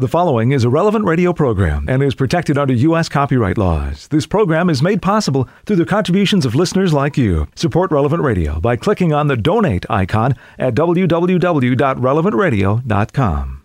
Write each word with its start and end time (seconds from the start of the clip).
The 0.00 0.06
following 0.06 0.52
is 0.52 0.62
a 0.62 0.70
relevant 0.70 1.06
radio 1.06 1.32
program 1.32 1.86
and 1.88 2.04
is 2.04 2.14
protected 2.14 2.56
under 2.56 2.72
U.S. 2.72 3.08
copyright 3.08 3.58
laws. 3.58 4.06
This 4.06 4.28
program 4.28 4.70
is 4.70 4.80
made 4.80 5.02
possible 5.02 5.48
through 5.66 5.74
the 5.74 5.84
contributions 5.84 6.46
of 6.46 6.54
listeners 6.54 6.92
like 6.92 7.18
you. 7.18 7.48
Support 7.56 7.90
Relevant 7.90 8.22
Radio 8.22 8.60
by 8.60 8.76
clicking 8.76 9.12
on 9.12 9.26
the 9.26 9.36
donate 9.36 9.84
icon 9.90 10.36
at 10.56 10.76
www.relevantradio.com. 10.76 13.62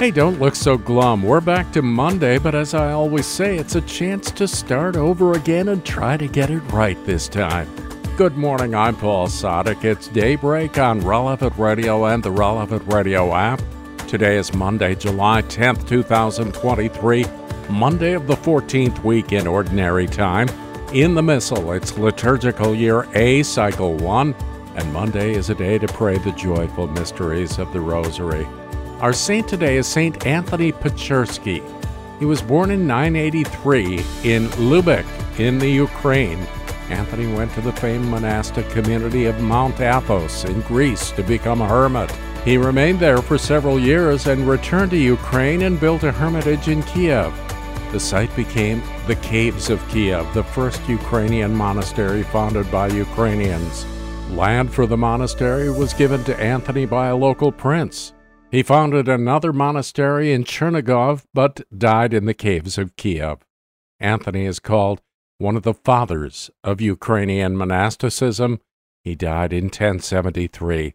Hey, 0.00 0.10
don't 0.10 0.40
look 0.40 0.56
so 0.56 0.76
glum. 0.76 1.22
We're 1.22 1.40
back 1.40 1.70
to 1.74 1.82
Monday, 1.82 2.38
but 2.38 2.56
as 2.56 2.74
I 2.74 2.90
always 2.90 3.26
say, 3.26 3.56
it's 3.56 3.76
a 3.76 3.82
chance 3.82 4.32
to 4.32 4.48
start 4.48 4.96
over 4.96 5.34
again 5.34 5.68
and 5.68 5.84
try 5.84 6.16
to 6.16 6.26
get 6.26 6.50
it 6.50 6.58
right 6.72 6.98
this 7.06 7.28
time. 7.28 7.68
Good 8.16 8.36
morning, 8.36 8.74
I'm 8.74 8.96
Paul 8.96 9.28
Sadek. 9.28 9.84
It's 9.84 10.08
daybreak 10.08 10.78
on 10.78 11.02
Relevant 11.02 11.56
Radio 11.56 12.06
and 12.06 12.20
the 12.20 12.32
Relevant 12.32 12.82
Radio 12.92 13.32
app. 13.32 13.62
Today 14.12 14.36
is 14.36 14.52
Monday, 14.52 14.94
July 14.94 15.40
10th, 15.40 15.88
2023, 15.88 17.24
Monday 17.70 18.12
of 18.12 18.26
the 18.26 18.34
14th 18.34 19.02
week 19.02 19.32
in 19.32 19.46
Ordinary 19.46 20.06
Time. 20.06 20.50
In 20.92 21.14
the 21.14 21.22
Missal, 21.22 21.72
it's 21.72 21.96
liturgical 21.96 22.74
year 22.74 23.08
A, 23.14 23.42
cycle 23.42 23.96
1, 23.96 24.34
and 24.76 24.92
Monday 24.92 25.32
is 25.32 25.48
a 25.48 25.54
day 25.54 25.78
to 25.78 25.86
pray 25.88 26.18
the 26.18 26.32
joyful 26.32 26.88
mysteries 26.88 27.58
of 27.58 27.72
the 27.72 27.80
Rosary. 27.80 28.46
Our 29.00 29.14
saint 29.14 29.48
today 29.48 29.78
is 29.78 29.86
Saint 29.86 30.26
Anthony 30.26 30.72
Pechersky. 30.72 31.62
He 32.18 32.26
was 32.26 32.42
born 32.42 32.70
in 32.70 32.86
983 32.86 33.94
in 34.24 34.48
Lubek 34.68 35.06
in 35.40 35.58
the 35.58 35.70
Ukraine. 35.70 36.46
Anthony 36.90 37.32
went 37.32 37.50
to 37.54 37.62
the 37.62 37.72
famed 37.72 38.08
monastic 38.08 38.68
community 38.68 39.24
of 39.24 39.40
Mount 39.40 39.80
Athos 39.80 40.44
in 40.44 40.60
Greece 40.60 41.12
to 41.12 41.22
become 41.22 41.62
a 41.62 41.66
hermit. 41.66 42.12
He 42.44 42.56
remained 42.56 42.98
there 42.98 43.22
for 43.22 43.38
several 43.38 43.78
years 43.78 44.26
and 44.26 44.48
returned 44.48 44.90
to 44.90 44.96
Ukraine 44.96 45.62
and 45.62 45.78
built 45.78 46.02
a 46.02 46.10
hermitage 46.10 46.66
in 46.66 46.82
Kiev. 46.82 47.32
The 47.92 48.00
site 48.00 48.34
became 48.34 48.82
the 49.06 49.14
Caves 49.16 49.70
of 49.70 49.86
Kiev, 49.88 50.26
the 50.34 50.42
first 50.42 50.80
Ukrainian 50.88 51.54
monastery 51.54 52.24
founded 52.24 52.68
by 52.68 52.88
Ukrainians. 52.88 53.86
Land 54.30 54.72
for 54.72 54.86
the 54.86 54.96
monastery 54.96 55.70
was 55.70 55.94
given 55.94 56.24
to 56.24 56.40
Anthony 56.40 56.84
by 56.84 57.08
a 57.08 57.16
local 57.16 57.52
prince. 57.52 58.12
He 58.50 58.64
founded 58.64 59.08
another 59.08 59.52
monastery 59.52 60.32
in 60.32 60.42
Chernigov 60.42 61.24
but 61.32 61.60
died 61.76 62.12
in 62.12 62.24
the 62.24 62.34
caves 62.34 62.76
of 62.76 62.96
Kiev. 62.96 63.38
Anthony 64.00 64.46
is 64.46 64.58
called 64.58 65.00
one 65.38 65.54
of 65.54 65.62
the 65.62 65.74
fathers 65.74 66.50
of 66.64 66.80
Ukrainian 66.80 67.56
monasticism. 67.56 68.58
He 69.04 69.14
died 69.14 69.52
in 69.52 69.64
1073. 69.64 70.94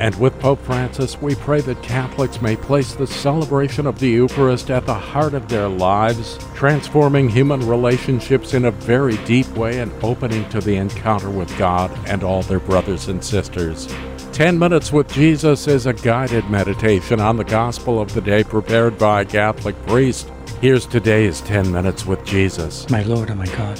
And 0.00 0.18
with 0.18 0.38
Pope 0.40 0.60
Francis, 0.62 1.20
we 1.20 1.34
pray 1.34 1.60
that 1.60 1.82
Catholics 1.82 2.40
may 2.40 2.56
place 2.56 2.94
the 2.94 3.06
celebration 3.06 3.86
of 3.86 3.98
the 3.98 4.08
Eucharist 4.08 4.70
at 4.70 4.86
the 4.86 4.94
heart 4.94 5.34
of 5.34 5.48
their 5.48 5.68
lives, 5.68 6.38
transforming 6.54 7.28
human 7.28 7.66
relationships 7.66 8.54
in 8.54 8.64
a 8.64 8.70
very 8.70 9.16
deep 9.18 9.46
way 9.50 9.80
and 9.80 9.92
opening 10.02 10.48
to 10.48 10.60
the 10.60 10.76
encounter 10.76 11.30
with 11.30 11.56
God 11.58 11.90
and 12.08 12.24
all 12.24 12.42
their 12.42 12.60
brothers 12.60 13.08
and 13.08 13.22
sisters. 13.22 13.94
10 14.32 14.58
Minutes 14.58 14.92
with 14.92 15.12
Jesus 15.12 15.68
is 15.68 15.86
a 15.86 15.92
guided 15.92 16.48
meditation 16.48 17.20
on 17.20 17.36
the 17.36 17.44
gospel 17.44 18.00
of 18.00 18.12
the 18.14 18.20
day 18.20 18.42
prepared 18.42 18.98
by 18.98 19.20
a 19.20 19.24
Catholic 19.26 19.76
priest. 19.86 20.30
Here's 20.60 20.86
today's 20.86 21.42
10 21.42 21.70
Minutes 21.70 22.06
with 22.06 22.24
Jesus. 22.24 22.88
My 22.88 23.02
Lord 23.02 23.28
and 23.28 23.38
my 23.38 23.46
God, 23.46 23.78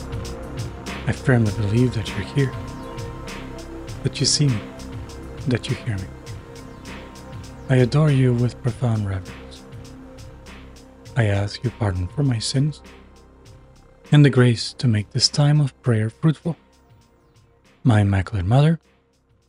I 1.06 1.12
firmly 1.12 1.52
believe 1.52 1.94
that 1.94 2.08
you're 2.10 2.26
here, 2.34 2.52
that 4.02 4.20
you 4.20 4.26
see 4.26 4.48
me 4.48 4.60
that 5.48 5.68
you 5.68 5.76
hear 5.76 5.96
me. 5.96 6.04
I 7.68 7.76
adore 7.76 8.10
you 8.10 8.34
with 8.34 8.60
profound 8.62 9.08
reverence. 9.08 9.62
I 11.16 11.26
ask 11.26 11.62
your 11.62 11.72
pardon 11.78 12.08
for 12.08 12.22
my 12.22 12.38
sins 12.38 12.82
and 14.10 14.24
the 14.24 14.30
grace 14.30 14.74
to 14.74 14.86
make 14.86 15.10
this 15.10 15.28
time 15.28 15.60
of 15.60 15.80
prayer 15.82 16.10
fruitful. 16.10 16.56
My 17.82 18.00
Immaculate 18.00 18.46
Mother, 18.46 18.78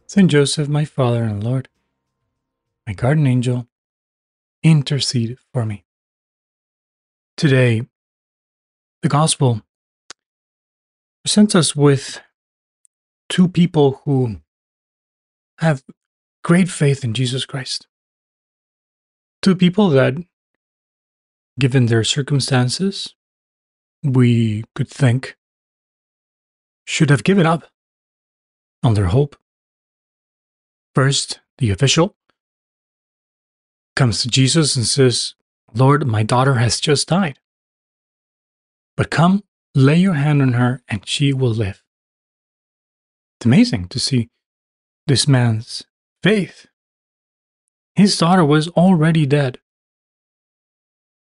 Saint 0.08 0.32
Joseph, 0.32 0.68
my 0.70 0.86
Father 0.86 1.24
and 1.24 1.44
Lord, 1.44 1.68
my 2.88 2.94
guardian 2.94 3.28
angel, 3.28 3.68
intercede 4.64 5.38
for 5.54 5.66
me. 5.66 5.84
Today, 7.36 7.84
the 9.02 9.10
Gospel 9.10 9.62
presents 11.24 11.56
us 11.56 11.76
with 11.76 12.22
two 13.28 13.48
people 13.48 14.02
who 14.06 14.38
have 15.64 15.84
great 16.44 16.70
faith 16.70 17.04
in 17.04 17.14
Jesus 17.14 17.46
Christ. 17.46 17.88
Two 19.42 19.56
people 19.56 19.90
that, 19.90 20.16
given 21.60 21.88
their 21.88 22.04
circumstances, 22.04 23.16
we 24.04 24.64
could 24.76 24.90
think 24.90 25.38
should 26.86 27.10
have 27.10 27.24
given 27.24 27.46
up 27.46 27.64
on 28.84 28.94
their 28.94 29.08
hope. 29.08 29.36
First, 30.94 31.40
the 31.58 31.72
official 31.72 32.16
comes 33.96 34.22
to 34.22 34.28
Jesus 34.28 34.76
and 34.76 34.86
says, 34.86 35.36
Lord, 35.74 36.06
my 36.06 36.24
daughter 36.24 36.56
has 36.56 36.80
just 36.80 37.08
died. 37.08 37.40
But 38.96 39.10
come, 39.10 39.44
lay 39.74 39.98
your 39.98 40.14
hand 40.14 40.42
on 40.42 40.54
her, 40.54 40.84
and 40.88 41.08
she 41.08 41.34
will 41.34 41.54
live. 41.54 41.84
It's 43.38 43.46
amazing 43.46 43.88
to 43.90 44.00
see 44.00 44.30
this 45.08 45.28
man's 45.28 45.84
faith. 46.22 46.68
His 47.96 48.18
daughter 48.18 48.46
was 48.46 48.68
already 48.70 49.26
dead. 49.26 49.60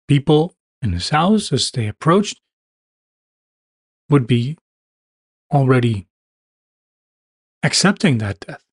People 0.08 0.56
in 0.81 0.94
his 0.94 1.09
house, 1.09 1.52
as 1.52 1.72
they 1.72 1.88
approached, 1.88 2.40
would 4.09 4.28
be 4.28 4.58
already 5.52 6.08
accepting 7.64 8.18
that 8.18 8.40
death. 8.42 8.64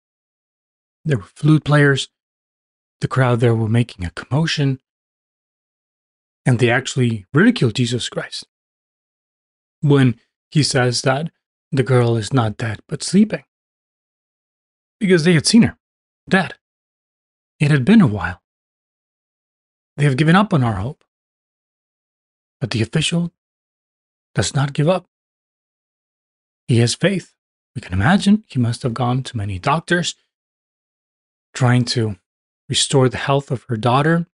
There 1.04 1.18
were 1.18 1.24
flute 1.24 1.64
players. 1.64 2.08
The 3.00 3.08
crowd 3.08 3.40
there 3.40 3.54
were 3.54 3.68
making 3.68 4.04
a 4.04 4.10
commotion. 4.10 4.80
And 6.44 6.58
they 6.58 6.70
actually 6.70 7.26
ridiculed 7.32 7.74
Jesus 7.74 8.08
Christ 8.08 8.46
when 9.80 10.18
he 10.50 10.62
says 10.62 11.02
that 11.02 11.30
the 11.70 11.82
girl 11.82 12.16
is 12.16 12.32
not 12.32 12.56
dead 12.56 12.80
but 12.88 13.02
sleeping 13.02 13.44
because 14.98 15.24
they 15.24 15.34
had 15.34 15.46
seen 15.46 15.62
her 15.62 15.76
dead. 16.28 16.54
It 17.58 17.70
had 17.70 17.84
been 17.84 18.00
a 18.00 18.06
while. 18.06 18.42
They 19.96 20.04
have 20.04 20.16
given 20.16 20.36
up 20.36 20.54
on 20.54 20.62
our 20.62 20.74
hope. 20.74 21.04
But 22.60 22.70
the 22.70 22.82
official 22.82 23.32
does 24.34 24.54
not 24.54 24.72
give 24.72 24.88
up. 24.88 25.06
He 26.66 26.78
has 26.78 26.94
faith. 26.94 27.34
We 27.74 27.80
can 27.80 27.92
imagine 27.92 28.44
he 28.48 28.58
must 28.58 28.82
have 28.82 28.94
gone 28.94 29.22
to 29.24 29.36
many 29.36 29.58
doctors 29.58 30.14
trying 31.54 31.84
to 31.84 32.16
restore 32.68 33.08
the 33.08 33.16
health 33.16 33.50
of 33.50 33.64
her 33.64 33.76
daughter. 33.76 34.26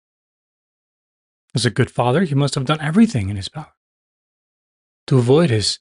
As 1.55 1.65
a 1.65 1.71
good 1.71 1.91
father, 1.91 2.25
he 2.25 2.35
must 2.35 2.55
have 2.55 2.65
done 2.65 2.81
everything 2.81 3.29
in 3.29 3.37
his 3.37 3.49
power 3.49 3.73
to 5.07 5.19
avoid 5.19 5.51
his 5.51 5.79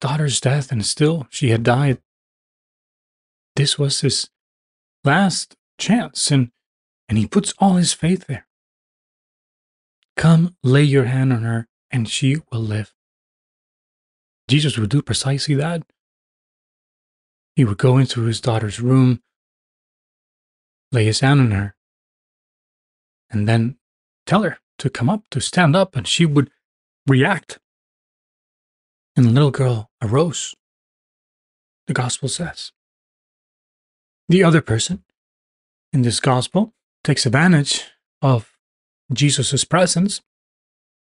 daughter's 0.00 0.40
death, 0.40 0.72
and 0.72 0.84
still 0.84 1.26
she 1.30 1.50
had 1.50 1.62
died 1.62 1.98
this 3.58 3.76
was 3.76 4.02
his 4.02 4.30
last 5.02 5.56
chance, 5.78 6.30
and, 6.30 6.52
and 7.08 7.18
he 7.18 7.26
puts 7.26 7.52
all 7.58 7.74
his 7.74 7.92
faith 7.92 8.28
there. 8.28 8.46
Come, 10.16 10.56
lay 10.62 10.84
your 10.84 11.06
hand 11.06 11.32
on 11.32 11.42
her, 11.42 11.66
and 11.90 12.08
she 12.08 12.36
will 12.52 12.60
live. 12.60 12.94
Jesus 14.46 14.78
would 14.78 14.90
do 14.90 15.02
precisely 15.02 15.56
that. 15.56 15.82
He 17.56 17.64
would 17.64 17.78
go 17.78 17.98
into 17.98 18.22
his 18.22 18.40
daughter's 18.40 18.78
room, 18.78 19.22
lay 20.92 21.04
his 21.04 21.18
hand 21.18 21.40
on 21.40 21.50
her, 21.50 21.74
and 23.28 23.48
then 23.48 23.76
tell 24.24 24.44
her 24.44 24.58
to 24.78 24.88
come 24.88 25.10
up, 25.10 25.24
to 25.32 25.40
stand 25.40 25.74
up, 25.74 25.96
and 25.96 26.06
she 26.06 26.24
would 26.24 26.48
react. 27.08 27.58
And 29.16 29.26
the 29.26 29.32
little 29.32 29.50
girl 29.50 29.90
arose, 30.00 30.54
the 31.88 31.92
gospel 31.92 32.28
says. 32.28 32.70
The 34.28 34.44
other 34.44 34.60
person 34.60 35.04
in 35.92 36.02
this 36.02 36.20
gospel 36.20 36.74
takes 37.02 37.24
advantage 37.24 37.84
of 38.20 38.58
Jesus' 39.12 39.64
presence 39.64 40.20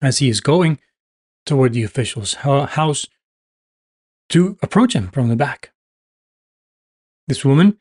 as 0.02 0.18
he 0.18 0.28
is 0.28 0.40
going 0.40 0.78
toward 1.46 1.72
the 1.72 1.82
official's 1.82 2.34
house 2.34 3.06
to 4.28 4.58
approach 4.60 4.94
him 4.94 5.08
from 5.08 5.28
the 5.28 5.36
back. 5.36 5.72
This 7.26 7.44
woman 7.44 7.78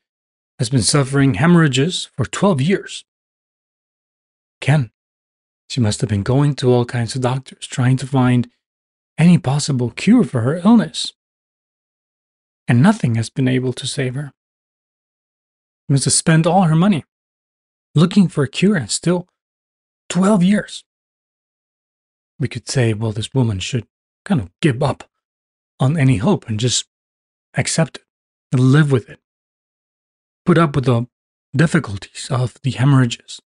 has 0.57 0.69
been 0.69 0.81
suffering 0.81 1.33
hemorrhages 1.33 2.09
for 2.15 2.25
12 2.25 2.61
years. 2.61 3.03
Ken, 4.61 4.91
she 5.67 5.81
must 5.81 5.99
have 5.99 6.09
been 6.09 6.23
going 6.23 6.55
to 6.55 6.71
all 6.71 6.85
kinds 6.85 7.13
of 7.15 7.21
doctors 7.21 7.67
trying 7.67 7.97
to 7.97 8.07
find 8.07 8.49
any 9.17 9.37
possible 9.37 9.89
cure 9.91 10.23
for 10.23 10.41
her 10.41 10.57
illness. 10.63 11.11
And 12.67 12.81
nothing 12.81 13.15
has 13.15 13.29
been 13.29 13.49
able 13.49 13.73
to 13.73 13.85
save 13.85 14.15
her. 14.15 14.31
Must 15.87 16.05
have 16.05 16.13
spent 16.13 16.47
all 16.47 16.63
her 16.63 16.75
money 16.75 17.03
looking 17.93 18.27
for 18.27 18.43
a 18.43 18.47
cure 18.47 18.75
and 18.75 18.89
still 18.89 19.27
12 20.09 20.43
years. 20.43 20.83
We 22.39 22.47
could 22.47 22.67
say, 22.67 22.93
well, 22.93 23.11
this 23.11 23.33
woman 23.33 23.59
should 23.59 23.87
kind 24.25 24.41
of 24.41 24.49
give 24.61 24.81
up 24.81 25.03
on 25.79 25.97
any 25.97 26.17
hope 26.17 26.47
and 26.49 26.59
just 26.59 26.85
accept 27.55 27.97
it 27.97 28.03
and 28.51 28.61
live 28.61 28.91
with 28.91 29.09
it. 29.09 29.19
Put 30.45 30.57
up 30.57 30.75
with 30.75 30.85
the 30.85 31.07
difficulties 31.55 32.27
of 32.29 32.55
the 32.63 32.71
hemorrhages. 32.71 33.39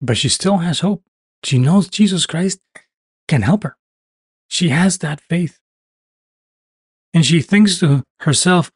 But 0.00 0.16
she 0.16 0.28
still 0.28 0.58
has 0.58 0.80
hope. 0.80 1.04
She 1.44 1.58
knows 1.58 1.88
Jesus 1.88 2.26
Christ 2.26 2.60
can 3.28 3.42
help 3.42 3.62
her. 3.62 3.76
She 4.48 4.68
has 4.70 4.98
that 4.98 5.20
faith. 5.20 5.58
And 7.14 7.24
she 7.24 7.40
thinks 7.40 7.78
to 7.80 8.04
herself, 8.20 8.70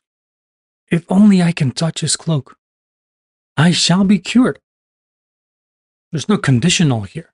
if 0.95 1.05
only 1.11 1.43
I 1.43 1.53
can 1.53 1.73
touch 1.73 2.01
his 2.01 2.17
cloak, 2.17 2.57
I 3.57 3.73
shall 3.73 4.05
be 4.05 4.19
cured. 4.19 4.61
There's 6.11 6.29
no 6.29 6.39
conditional 6.39 7.03
here. 7.03 7.33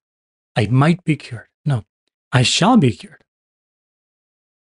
I 0.56 0.66
might 0.66 1.04
be 1.04 1.16
cured. 1.16 1.48
No, 1.64 1.84
I 2.32 2.42
shall 2.42 2.76
be 2.76 2.92
cured. 2.92 3.24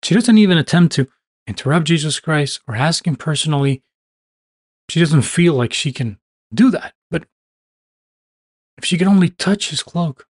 She 0.04 0.14
doesn't 0.14 0.38
even 0.38 0.58
attempt 0.58 0.94
to 0.96 1.08
interrupt 1.48 1.88
Jesus 1.88 2.20
Christ 2.20 2.60
or 2.68 2.76
ask 2.76 3.08
him 3.08 3.16
personally. 3.16 3.82
She 4.90 5.00
doesn't 5.00 5.22
feel 5.22 5.54
like 5.54 5.74
she 5.74 5.94
can 5.94 6.20
do 6.54 6.70
that. 6.72 6.94
But 7.10 7.24
if 8.78 8.84
she 8.84 8.98
can 8.98 9.08
only 9.08 9.30
touch 9.30 9.70
his 9.70 9.82
cloak, 9.82 10.28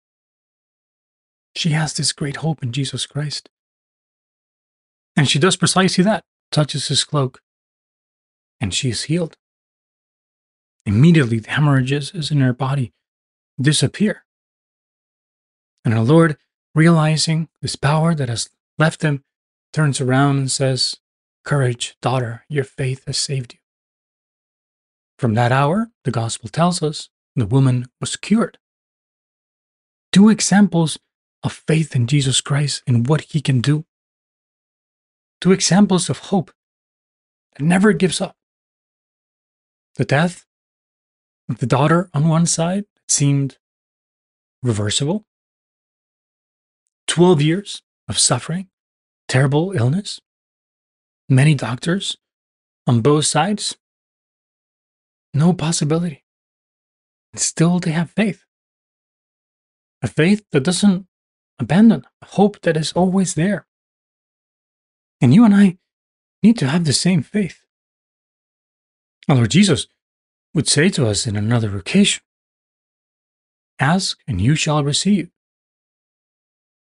she 1.55 1.71
has 1.71 1.93
this 1.93 2.13
great 2.13 2.37
hope 2.37 2.63
in 2.63 2.73
Jesus 2.73 3.05
Christ. 3.05 3.51
And 5.17 5.29
she 5.29 5.39
does 5.39 5.57
precisely 5.57 6.03
that 6.05 6.25
touches 6.51 6.89
his 6.89 7.05
cloak, 7.05 7.43
and 8.61 8.75
she 8.75 8.91
is 8.91 9.05
healed. 9.05 9.37
Immediately, 10.87 11.41
the 11.41 11.51
hemorrhages 11.51 12.31
in 12.31 12.41
her 12.41 12.53
body 12.53 12.93
disappear. 13.61 14.25
And 15.85 15.95
our 15.95 16.05
Lord, 16.05 16.37
realizing 16.75 17.49
this 17.61 17.77
power 17.77 18.15
that 18.15 18.29
has 18.29 18.49
left 18.79 19.03
him, 19.03 19.25
turns 19.73 20.01
around 20.01 20.39
and 20.39 20.51
says, 20.51 20.97
Courage, 21.45 21.97
daughter, 22.01 22.45
your 22.49 22.65
faith 22.65 23.05
has 23.07 23.19
saved 23.19 23.55
you. 23.55 23.59
From 25.19 25.35
that 25.35 25.53
hour, 25.53 25.91
the 26.05 26.11
gospel 26.11 26.49
tells 26.49 26.83
us, 26.83 27.09
the 27.35 27.47
woman 27.47 27.87
was 28.01 28.17
cured. 28.17 28.59
Two 30.13 30.29
examples 30.29 30.99
of 31.43 31.53
faith 31.53 31.95
in 31.95 32.07
Jesus 32.07 32.41
Christ 32.41 32.83
and 32.87 33.09
what 33.09 33.23
he 33.23 33.41
can 33.41 33.61
do. 33.61 33.85
Two 35.41 35.53
examples 35.53 36.09
of 36.11 36.19
hope 36.19 36.51
that 37.57 37.65
never 37.65 37.93
gives 37.93 38.21
up. 38.21 38.37
The 39.99 40.05
death 40.05 40.47
of 41.49 41.59
the 41.59 41.67
daughter 41.67 42.09
on 42.15 42.29
one 42.29 42.47
side 42.47 42.85
seemed 43.09 43.59
reversible. 44.63 45.27
12 47.09 47.43
years 47.43 47.83
of 48.07 48.17
suffering 48.19 48.69
terrible 49.27 49.73
illness, 49.73 50.21
many 51.29 51.55
doctors 51.55 52.17
on 52.87 53.03
both 53.03 53.27
sides, 53.27 53.77
no 55.35 55.53
possibility. 55.53 56.25
And 57.33 57.41
still, 57.41 57.81
they 57.81 57.91
have 57.91 58.11
faith. 58.11 58.45
A 60.01 60.07
faith 60.07 60.45
that 60.53 60.63
doesn't 60.63 61.07
abandon, 61.59 62.07
a 62.23 62.27
hope 62.27 62.61
that 62.63 62.77
is 62.77 62.93
always 62.93 63.35
there. 63.35 63.67
And 65.21 65.35
you 65.35 65.45
and 65.45 65.55
I 65.55 65.77
need 66.43 66.57
to 66.59 66.69
have 66.69 66.85
the 66.85 66.93
same 66.93 67.23
faith. 67.23 67.68
Our 69.29 69.37
Lord 69.37 69.51
Jesus 69.51 69.87
would 70.55 70.69
say 70.69 70.89
to 70.91 71.07
us 71.07 71.27
in 71.27 71.37
another 71.37 71.77
occasion 71.77 72.23
Ask, 73.79 74.19
and 74.27 74.41
you 74.41 74.57
shall 74.57 74.83
receive. 74.83 75.31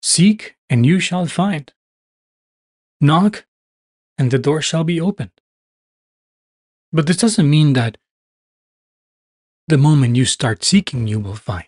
Seek, 0.02 0.56
and 0.70 0.86
you 0.86 1.00
shall 1.00 1.28
find. 1.28 1.72
Knock, 3.00 3.46
and 4.18 4.32
the 4.32 4.40
door 4.40 4.62
shall 4.62 4.84
be 4.84 5.00
opened. 5.00 5.32
But 6.92 7.06
this 7.06 7.18
doesn't 7.18 7.50
mean 7.50 7.74
that 7.74 7.98
the 9.68 9.78
moment 9.78 10.16
you 10.16 10.26
start 10.26 10.64
seeking, 10.64 11.08
you 11.08 11.20
will 11.20 11.36
find. 11.36 11.68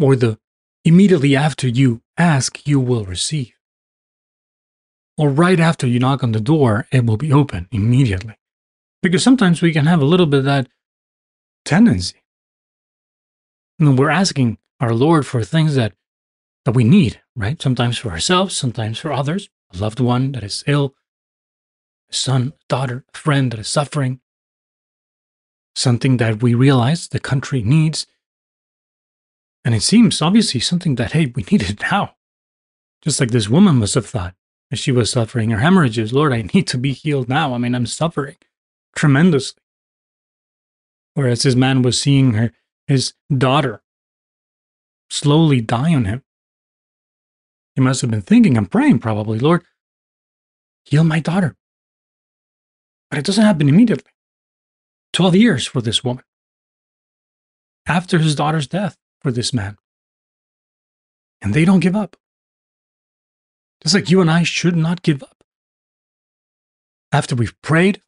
Or 0.00 0.16
the 0.16 0.38
immediately 0.84 1.36
after 1.36 1.68
you 1.68 2.00
ask, 2.16 2.66
you 2.66 2.80
will 2.80 3.04
receive. 3.04 3.52
Or 5.18 5.28
right 5.28 5.60
after 5.60 5.86
you 5.86 5.98
knock 6.00 6.24
on 6.24 6.32
the 6.32 6.40
door, 6.40 6.86
it 6.90 7.04
will 7.04 7.18
be 7.18 7.32
open 7.32 7.68
immediately. 7.70 8.34
Because 9.02 9.22
sometimes 9.22 9.60
we 9.60 9.72
can 9.72 9.86
have 9.86 10.00
a 10.00 10.06
little 10.06 10.26
bit 10.26 10.38
of 10.38 10.44
that 10.44 10.68
tendency. 11.64 12.22
And 13.78 13.98
we're 13.98 14.10
asking 14.10 14.58
our 14.80 14.94
Lord 14.94 15.26
for 15.26 15.42
things 15.42 15.74
that 15.74 15.94
that 16.64 16.76
we 16.76 16.84
need, 16.84 17.20
right? 17.34 17.60
Sometimes 17.60 17.98
for 17.98 18.10
ourselves, 18.10 18.56
sometimes 18.56 18.98
for 18.98 19.12
others, 19.12 19.48
a 19.74 19.78
loved 19.78 19.98
one 19.98 20.30
that 20.32 20.44
is 20.44 20.62
ill, 20.68 20.94
a 22.08 22.14
son, 22.14 22.52
a 22.54 22.64
daughter, 22.68 23.04
a 23.12 23.18
friend 23.18 23.50
that 23.50 23.58
is 23.58 23.66
suffering, 23.66 24.20
something 25.74 26.18
that 26.18 26.40
we 26.42 26.54
realize 26.54 27.08
the 27.08 27.18
country 27.18 27.62
needs. 27.62 28.06
And 29.64 29.74
it 29.74 29.82
seems 29.82 30.22
obviously 30.22 30.60
something 30.60 30.94
that, 30.96 31.12
hey, 31.12 31.32
we 31.34 31.44
need 31.50 31.62
it 31.62 31.80
now. 31.82 32.14
Just 33.02 33.18
like 33.18 33.30
this 33.30 33.48
woman 33.48 33.76
must 33.76 33.96
have 33.96 34.06
thought 34.06 34.36
as 34.70 34.78
she 34.78 34.92
was 34.92 35.10
suffering 35.10 35.50
her 35.50 35.58
hemorrhages, 35.58 36.12
Lord, 36.12 36.32
I 36.32 36.42
need 36.54 36.68
to 36.68 36.78
be 36.78 36.92
healed 36.92 37.28
now. 37.28 37.54
I 37.54 37.58
mean, 37.58 37.74
I'm 37.74 37.86
suffering 37.86 38.36
tremendously. 38.94 39.62
Whereas 41.14 41.42
his 41.42 41.56
man 41.56 41.82
was 41.82 42.00
seeing 42.00 42.32
her, 42.34 42.52
his 42.86 43.14
daughter 43.34 43.82
slowly 45.10 45.60
die 45.60 45.94
on 45.94 46.06
him. 46.06 46.22
He 47.74 47.80
must 47.80 48.00
have 48.00 48.10
been 48.10 48.22
thinking 48.22 48.56
and 48.56 48.70
praying, 48.70 48.98
probably, 48.98 49.38
Lord, 49.38 49.62
heal 50.84 51.04
my 51.04 51.20
daughter. 51.20 51.56
But 53.10 53.18
it 53.18 53.24
doesn't 53.24 53.44
happen 53.44 53.68
immediately. 53.68 54.10
12 55.12 55.36
years 55.36 55.66
for 55.66 55.82
this 55.82 56.02
woman. 56.02 56.24
After 57.86 58.18
his 58.18 58.34
daughter's 58.34 58.66
death 58.66 58.96
for 59.20 59.30
this 59.30 59.52
man. 59.52 59.76
And 61.40 61.52
they 61.52 61.64
don't 61.64 61.80
give 61.80 61.96
up. 61.96 62.16
Just 63.82 63.94
like 63.94 64.10
you 64.10 64.20
and 64.20 64.30
I 64.30 64.44
should 64.44 64.76
not 64.76 65.02
give 65.02 65.22
up. 65.22 65.44
After 67.10 67.34
we've 67.34 67.60
prayed 67.62 68.00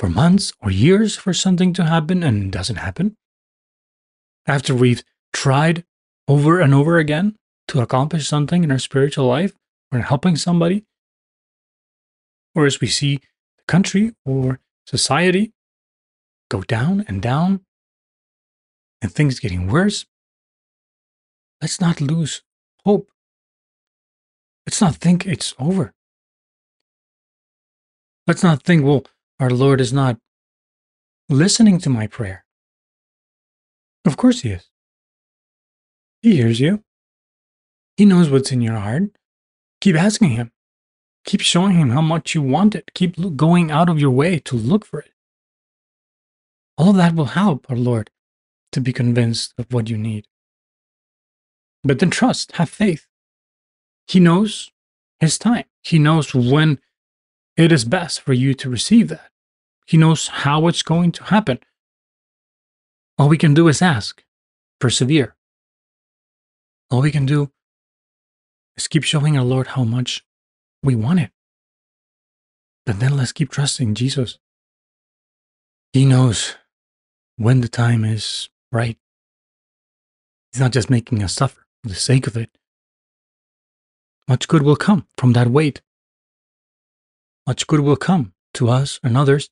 for 0.00 0.08
months 0.08 0.50
or 0.62 0.70
years 0.70 1.14
for 1.14 1.34
something 1.34 1.74
to 1.74 1.84
happen 1.84 2.22
and 2.22 2.44
it 2.44 2.50
doesn't 2.50 2.76
happen. 2.76 3.14
After 4.46 4.74
we've 4.74 5.04
tried 5.34 5.84
over 6.26 6.58
and 6.58 6.72
over 6.72 6.96
again 6.96 7.36
to 7.68 7.82
accomplish 7.82 8.26
something 8.26 8.64
in 8.64 8.70
our 8.70 8.78
spiritual 8.78 9.26
life 9.26 9.52
or 9.92 9.98
in 9.98 10.04
helping 10.04 10.36
somebody, 10.36 10.86
or 12.54 12.64
as 12.64 12.80
we 12.80 12.86
see 12.86 13.16
the 13.58 13.64
country 13.68 14.14
or 14.24 14.58
society 14.86 15.52
go 16.48 16.62
down 16.62 17.04
and 17.06 17.20
down 17.20 17.60
and 19.02 19.12
things 19.12 19.38
getting 19.38 19.66
worse, 19.66 20.06
let's 21.60 21.78
not 21.78 22.00
lose 22.00 22.40
hope. 22.86 23.10
Let's 24.66 24.80
not 24.80 24.94
think 24.94 25.26
it's 25.26 25.54
over. 25.58 25.92
Let's 28.26 28.42
not 28.42 28.62
think, 28.62 28.82
well, 28.82 29.04
our 29.40 29.50
Lord 29.50 29.80
is 29.80 29.92
not 29.92 30.18
listening 31.30 31.78
to 31.78 31.90
my 31.90 32.06
prayer. 32.06 32.44
Of 34.04 34.18
course 34.18 34.42
He 34.42 34.50
is. 34.50 34.68
He 36.22 36.36
hears 36.36 36.60
you. 36.60 36.84
He 37.96 38.04
knows 38.04 38.28
what's 38.28 38.52
in 38.52 38.60
your 38.60 38.76
heart. 38.76 39.04
Keep 39.80 39.96
asking 39.96 40.30
Him. 40.30 40.52
Keep 41.24 41.40
showing 41.40 41.72
Him 41.72 41.90
how 41.90 42.02
much 42.02 42.34
you 42.34 42.42
want 42.42 42.74
it. 42.74 42.92
Keep 42.94 43.36
going 43.36 43.70
out 43.70 43.88
of 43.88 43.98
your 43.98 44.10
way 44.10 44.38
to 44.40 44.56
look 44.56 44.84
for 44.84 45.00
it. 45.00 45.12
All 46.76 46.90
of 46.90 46.96
that 46.96 47.14
will 47.14 47.26
help 47.26 47.66
our 47.70 47.76
Lord 47.76 48.10
to 48.72 48.80
be 48.80 48.92
convinced 48.92 49.54
of 49.58 49.72
what 49.72 49.88
you 49.88 49.96
need. 49.96 50.26
But 51.82 51.98
then 51.98 52.10
trust, 52.10 52.52
have 52.52 52.68
faith. 52.68 53.06
He 54.06 54.20
knows 54.20 54.70
His 55.18 55.38
time, 55.38 55.64
He 55.82 55.98
knows 55.98 56.34
when 56.34 56.78
it 57.56 57.72
is 57.72 57.84
best 57.84 58.20
for 58.20 58.34
you 58.34 58.52
to 58.54 58.68
receive 58.68 59.08
that. 59.08 59.29
He 59.90 59.96
knows 59.96 60.28
how 60.28 60.68
it's 60.68 60.84
going 60.84 61.10
to 61.10 61.24
happen. 61.24 61.58
All 63.18 63.28
we 63.28 63.36
can 63.36 63.54
do 63.54 63.66
is 63.66 63.82
ask, 63.82 64.22
persevere, 64.78 65.34
All 66.92 67.00
we 67.00 67.10
can 67.10 67.26
do 67.26 67.50
is 68.76 68.86
keep 68.86 69.02
showing 69.02 69.36
our 69.36 69.44
Lord 69.44 69.66
how 69.74 69.82
much 69.82 70.24
we 70.80 70.94
want 70.94 71.18
it. 71.18 71.32
But 72.86 73.00
then 73.00 73.16
let's 73.16 73.32
keep 73.32 73.50
trusting 73.50 73.96
Jesus. 73.96 74.38
He 75.92 76.04
knows 76.04 76.54
when 77.36 77.60
the 77.60 77.68
time 77.68 78.04
is 78.04 78.48
right. 78.70 78.96
He's 80.52 80.60
not 80.60 80.70
just 80.70 80.88
making 80.88 81.20
us 81.20 81.32
suffer 81.32 81.66
for 81.82 81.88
the 81.88 81.96
sake 81.96 82.28
of 82.28 82.36
it. 82.36 82.50
Much 84.28 84.46
good 84.46 84.62
will 84.62 84.76
come 84.76 85.08
from 85.16 85.32
that 85.32 85.48
wait. 85.48 85.82
Much 87.44 87.66
good 87.66 87.80
will 87.80 87.96
come 87.96 88.34
to 88.54 88.68
us 88.68 89.00
and 89.02 89.16
others 89.16 89.50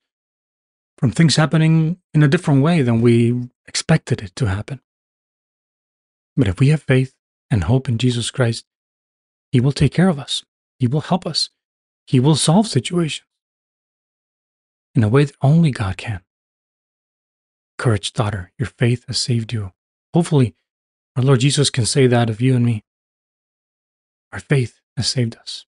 from 0.98 1.12
things 1.12 1.36
happening 1.36 1.98
in 2.12 2.22
a 2.22 2.28
different 2.28 2.62
way 2.62 2.82
than 2.82 3.00
we 3.00 3.48
expected 3.66 4.20
it 4.20 4.34
to 4.36 4.46
happen. 4.46 4.80
But 6.36 6.48
if 6.48 6.60
we 6.60 6.68
have 6.68 6.82
faith 6.82 7.14
and 7.50 7.64
hope 7.64 7.88
in 7.88 7.98
Jesus 7.98 8.30
Christ, 8.30 8.66
He 9.52 9.60
will 9.60 9.72
take 9.72 9.94
care 9.94 10.08
of 10.08 10.18
us. 10.18 10.44
He 10.78 10.86
will 10.86 11.02
help 11.02 11.26
us. 11.26 11.50
He 12.06 12.20
will 12.20 12.36
solve 12.36 12.66
situations 12.66 13.26
in 14.94 15.04
a 15.04 15.08
way 15.08 15.24
that 15.24 15.36
only 15.40 15.70
God 15.70 15.96
can. 15.96 16.20
Courage, 17.76 18.12
daughter, 18.12 18.50
your 18.58 18.66
faith 18.66 19.04
has 19.06 19.18
saved 19.18 19.52
you. 19.52 19.72
Hopefully, 20.12 20.56
our 21.14 21.22
Lord 21.22 21.40
Jesus 21.40 21.70
can 21.70 21.86
say 21.86 22.08
that 22.08 22.28
of 22.28 22.40
you 22.40 22.56
and 22.56 22.64
me. 22.64 22.84
Our 24.32 24.40
faith 24.40 24.80
has 24.96 25.06
saved 25.06 25.36
us. 25.36 25.64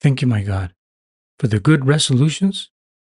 Thank 0.00 0.20
you, 0.20 0.26
my 0.26 0.42
God, 0.42 0.74
for 1.38 1.46
the 1.46 1.60
good 1.60 1.86
resolutions, 1.86 2.70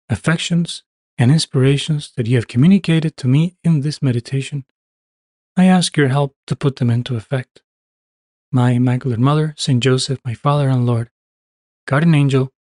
affections, 0.08 0.82
and 1.18 1.30
inspirations 1.30 2.12
that 2.16 2.26
you 2.26 2.36
have 2.36 2.48
communicated 2.48 3.16
to 3.16 3.28
me 3.28 3.56
in 3.64 3.80
this 3.80 4.02
meditation. 4.02 4.64
I 5.56 5.64
ask 5.64 5.96
your 5.96 6.08
help 6.08 6.34
to 6.46 6.56
put 6.56 6.76
them 6.76 6.90
into 6.90 7.16
effect. 7.16 7.62
My 8.52 8.72
Immaculate 8.72 9.18
Mother, 9.18 9.54
Saint 9.56 9.82
Joseph, 9.82 10.18
my 10.24 10.34
Father 10.34 10.68
and 10.68 10.86
Lord, 10.86 11.10
guardian 11.86 12.14
angel, 12.14 12.52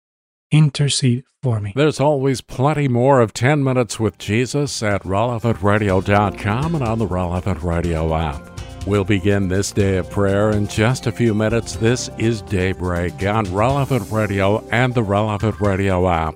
intercede 0.52 1.26
for 1.44 1.60
me. 1.60 1.74
There's 1.76 2.00
always 2.00 2.42
plenty 2.42 2.88
more 2.88 3.20
of 3.20 3.34
10 3.34 3.64
Minutes 3.64 4.00
with 4.00 4.18
Jesus 4.18 4.82
at 4.82 5.04
relevantradio.com 5.04 6.76
and 6.76 6.84
on 6.84 7.00
the 7.00 7.08
Relevant 7.08 7.62
Radio 7.62 8.16
app. 8.16 8.42
We'll 8.88 9.04
begin 9.04 9.48
this 9.48 9.72
day 9.72 9.98
of 9.98 10.10
prayer 10.10 10.52
in 10.52 10.68
just 10.68 11.08
a 11.08 11.12
few 11.12 11.34
minutes. 11.34 11.76
This 11.76 12.10
is 12.18 12.42
Daybreak 12.44 13.24
on 13.24 13.52
Relevant 13.54 14.12
Radio 14.12 14.66
and 14.70 14.94
the 14.94 15.04
Relevant 15.04 15.60
Radio 15.60 16.08
app. 16.08 16.36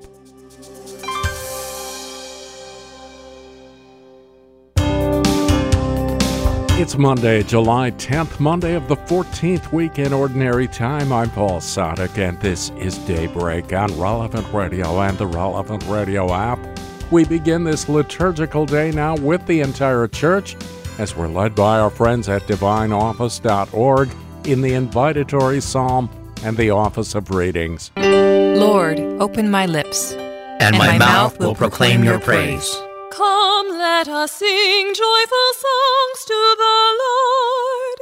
It's 6.80 6.98
Monday, 6.98 7.44
July 7.44 7.92
10th, 7.92 8.40
Monday 8.40 8.74
of 8.74 8.88
the 8.88 8.96
14th 8.96 9.74
week 9.74 10.00
in 10.00 10.14
Ordinary 10.14 10.66
Time. 10.66 11.12
I'm 11.12 11.30
Paul 11.30 11.60
Sadek, 11.60 12.18
and 12.18 12.40
this 12.40 12.70
is 12.78 12.98
Daybreak 13.00 13.74
on 13.74 14.00
Relevant 14.00 14.48
Radio 14.54 15.02
and 15.02 15.18
the 15.18 15.28
Relevant 15.28 15.86
Radio 15.88 16.34
app. 16.34 16.58
We 17.12 17.26
begin 17.26 17.66
this 17.66 17.90
liturgical 17.90 18.66
day 18.66 18.92
now 18.92 19.18
with 19.18 19.46
the 19.46 19.60
entire 19.60 20.08
church 20.08 20.56
as 20.98 21.18
we're 21.18 21.28
led 21.28 21.54
by 21.54 21.82
our 21.82 21.90
friends 21.90 22.30
at 22.30 22.44
divineoffice.org 22.44 24.10
in 24.46 24.62
the 24.62 24.72
invitatory 24.72 25.62
psalm 25.62 26.10
and 26.46 26.56
the 26.56 26.70
office 26.70 27.14
of 27.14 27.30
readings. 27.30 27.92
Lord, 27.98 29.02
open 29.20 29.52
my 29.52 29.66
lips, 29.66 30.14
and, 30.14 30.78
my, 30.78 30.98
mouth 30.98 31.40
will 31.40 31.56
proclaim 31.56 32.06
your 32.06 32.22
praise. 32.22 32.74
Come, 33.20 33.68
let 33.78 34.08
us 34.08 34.32
sing 34.32 34.94
joyful 34.94 35.52
songs 35.66 36.24
to 36.26 36.56
the 36.58 36.80
Lord. 37.04 38.00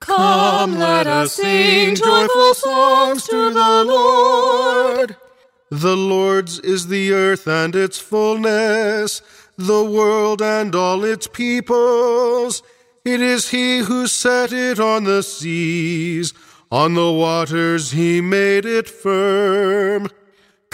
Come, 0.00 0.78
let 0.78 1.06
us 1.06 1.34
sing 1.34 1.94
joyful 1.94 2.54
songs 2.54 3.26
to 3.26 3.50
the 3.50 3.84
Lord. 3.84 5.16
The 5.70 5.94
Lord's 5.94 6.58
is 6.60 6.86
the 6.86 7.12
earth 7.12 7.46
and 7.46 7.76
its 7.76 7.98
fullness, 7.98 9.20
the 9.58 9.84
world 9.84 10.40
and 10.40 10.74
all 10.74 11.04
its 11.04 11.26
peoples. 11.26 12.62
It 13.04 13.20
is 13.20 13.50
He 13.50 13.80
who 13.80 14.06
set 14.06 14.54
it 14.54 14.80
on 14.80 15.04
the 15.04 15.22
seas, 15.22 16.32
on 16.72 16.94
the 16.94 17.12
waters 17.12 17.90
He 17.90 18.22
made 18.22 18.64
it 18.64 18.88
firm. 18.88 20.08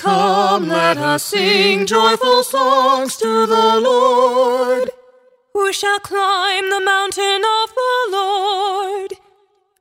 Come, 0.01 0.69
let 0.69 0.97
us 0.97 1.23
sing 1.25 1.85
joyful 1.85 2.43
songs 2.43 3.19
to 3.19 3.45
the 3.45 3.81
Lord. 3.81 4.89
Who 5.53 5.75
shall 5.75 6.01
climb 6.01 6.71
the 6.71 6.81
mountain 6.81 7.43
of 7.45 7.75
the 7.75 8.09
Lord? 8.11 9.13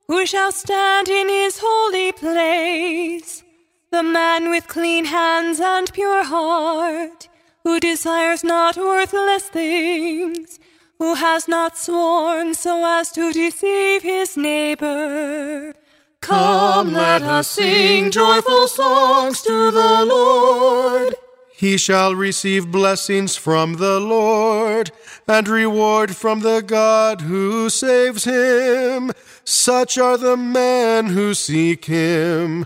Who 0.09 0.25
shall 0.25 0.51
stand 0.51 1.07
in 1.07 1.29
his 1.29 1.61
holy 1.63 2.11
place? 2.11 3.45
The 3.91 4.03
man 4.03 4.49
with 4.49 4.67
clean 4.67 5.05
hands 5.05 5.61
and 5.61 5.91
pure 5.93 6.25
heart, 6.25 7.29
who 7.63 7.79
desires 7.79 8.43
not 8.43 8.75
worthless 8.75 9.43
things, 9.43 10.59
who 10.97 11.15
has 11.15 11.47
not 11.47 11.77
sworn 11.77 12.55
so 12.55 12.85
as 12.85 13.13
to 13.13 13.31
deceive 13.31 14.01
his 14.03 14.35
neighbor. 14.35 15.73
Come, 16.21 16.93
let 16.93 17.21
us 17.21 17.47
sing 17.47 18.11
joyful 18.11 18.67
songs 18.67 19.41
to 19.41 19.71
the 19.71 20.05
Lord. 20.05 21.15
He 21.51 21.77
shall 21.77 22.15
receive 22.15 22.71
blessings 22.71 23.35
from 23.35 23.73
the 23.73 23.99
Lord 23.99 24.91
and 25.27 25.47
reward 25.47 26.15
from 26.15 26.39
the 26.39 26.61
God 26.61 27.21
who 27.21 27.69
saves 27.69 28.23
him. 28.23 29.11
Such 29.43 29.97
are 29.97 30.17
the 30.17 30.37
men 30.37 31.07
who 31.07 31.33
seek 31.33 31.85
him. 31.85 32.65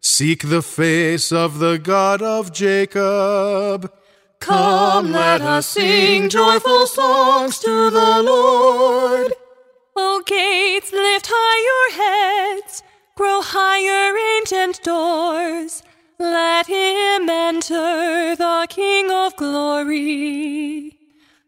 Seek 0.00 0.48
the 0.48 0.62
face 0.62 1.32
of 1.32 1.58
the 1.58 1.78
God 1.78 2.22
of 2.22 2.52
Jacob. 2.52 3.92
Come, 4.38 5.12
let 5.12 5.42
us 5.42 5.66
sing 5.66 6.28
joyful 6.28 6.86
songs 6.86 7.58
to 7.58 7.90
the 7.90 8.22
Lord. 8.22 9.32
O 10.02 10.22
gates, 10.24 10.92
lift 10.92 11.28
high 11.30 11.60
your 11.70 11.88
heads, 12.00 12.82
grow 13.16 13.42
higher, 13.42 14.16
ancient 14.38 14.82
doors. 14.82 15.82
Let 16.18 16.66
him 16.66 17.28
enter, 17.28 18.34
the 18.34 18.66
King 18.70 19.10
of 19.10 19.36
glory. 19.36 20.96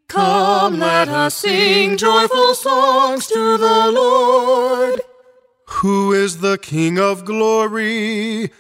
Come, 0.07 0.81
let 0.81 1.09
us 1.09 1.35
sing 1.35 1.97
joyful 1.97 2.55
songs 2.55 3.27
to 3.29 3.57
the 3.57 3.91
Lord. 3.91 5.01
Who 5.81 6.13
is 6.13 6.41
the 6.41 6.59
King 6.59 6.99
of 6.99 7.25
glory? 7.25 8.51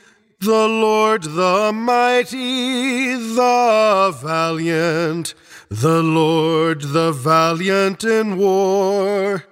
The 0.40 0.68
Lord 0.68 1.24
the 1.24 1.70
mighty, 1.74 3.14
the 3.14 4.18
valiant, 4.22 5.34
the 5.68 6.02
Lord 6.02 6.80
the 6.80 7.12
valiant 7.12 8.04
in 8.04 8.38
war. 8.38 9.44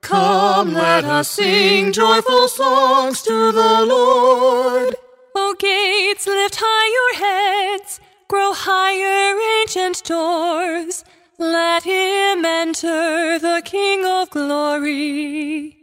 Come, 0.00 0.74
let 0.74 1.04
us 1.04 1.30
sing 1.30 1.92
joyful 1.92 2.48
songs 2.48 3.22
to 3.22 3.52
the 3.52 3.84
Lord. 3.84 4.96
O 5.34 5.54
gates, 5.58 6.26
lift 6.26 6.56
high 6.60 6.88
your 6.98 7.14
heads, 7.26 8.00
grow 8.28 8.52
higher, 8.52 9.38
ancient 9.60 10.02
doors. 10.04 11.04
Let 11.38 11.84
him 11.84 12.44
enter, 12.44 13.38
the 13.38 13.62
King 13.64 14.04
of 14.04 14.30
glory. 14.30 15.76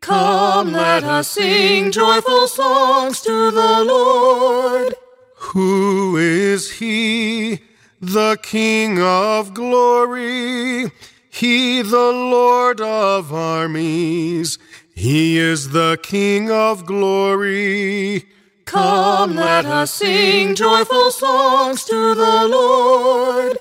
Come, 0.00 0.72
let 0.72 1.04
us 1.04 1.28
sing 1.28 1.92
joyful 1.92 2.48
songs 2.48 3.20
to 3.22 3.50
the 3.50 3.84
Lord. 3.84 4.94
Who 5.36 6.16
is 6.16 6.70
he, 6.72 7.60
the 8.00 8.36
King 8.42 9.00
of 9.00 9.54
glory? 9.54 10.90
He, 11.32 11.80
the 11.80 11.96
Lord 11.96 12.82
of 12.82 13.32
armies. 13.32 14.58
He 14.94 15.38
is 15.38 15.70
the 15.70 15.98
King 16.02 16.50
of 16.50 16.84
glory. 16.84 18.26
Come, 18.66 19.36
let 19.36 19.64
us 19.64 19.94
sing 19.94 20.54
joyful 20.54 21.10
songs 21.10 21.84
to 21.84 22.14
the 22.14 22.46
Lord. 22.48 23.56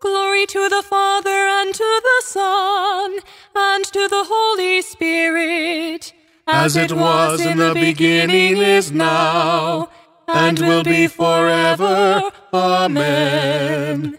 Glory 0.00 0.46
to 0.46 0.68
the 0.68 0.82
Father 0.82 1.30
and 1.30 1.72
to 1.72 2.00
the 2.02 2.22
Son 2.26 3.18
and 3.54 3.84
to 3.84 4.08
the 4.08 4.24
Holy 4.26 4.82
Spirit, 4.82 6.12
as 6.48 6.74
it 6.76 6.92
was 6.92 7.40
in 7.40 7.58
the 7.58 7.72
beginning, 7.72 8.56
is 8.56 8.90
now, 8.90 9.90
and 10.26 10.58
will 10.58 10.82
be 10.82 11.06
forever. 11.06 12.30
Amen. 12.52 14.18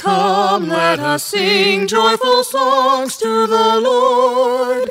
Come, 0.00 0.70
let 0.70 0.98
us 0.98 1.22
sing 1.26 1.86
joyful 1.86 2.42
songs 2.42 3.18
to 3.18 3.46
the 3.46 3.80
Lord. 3.82 4.88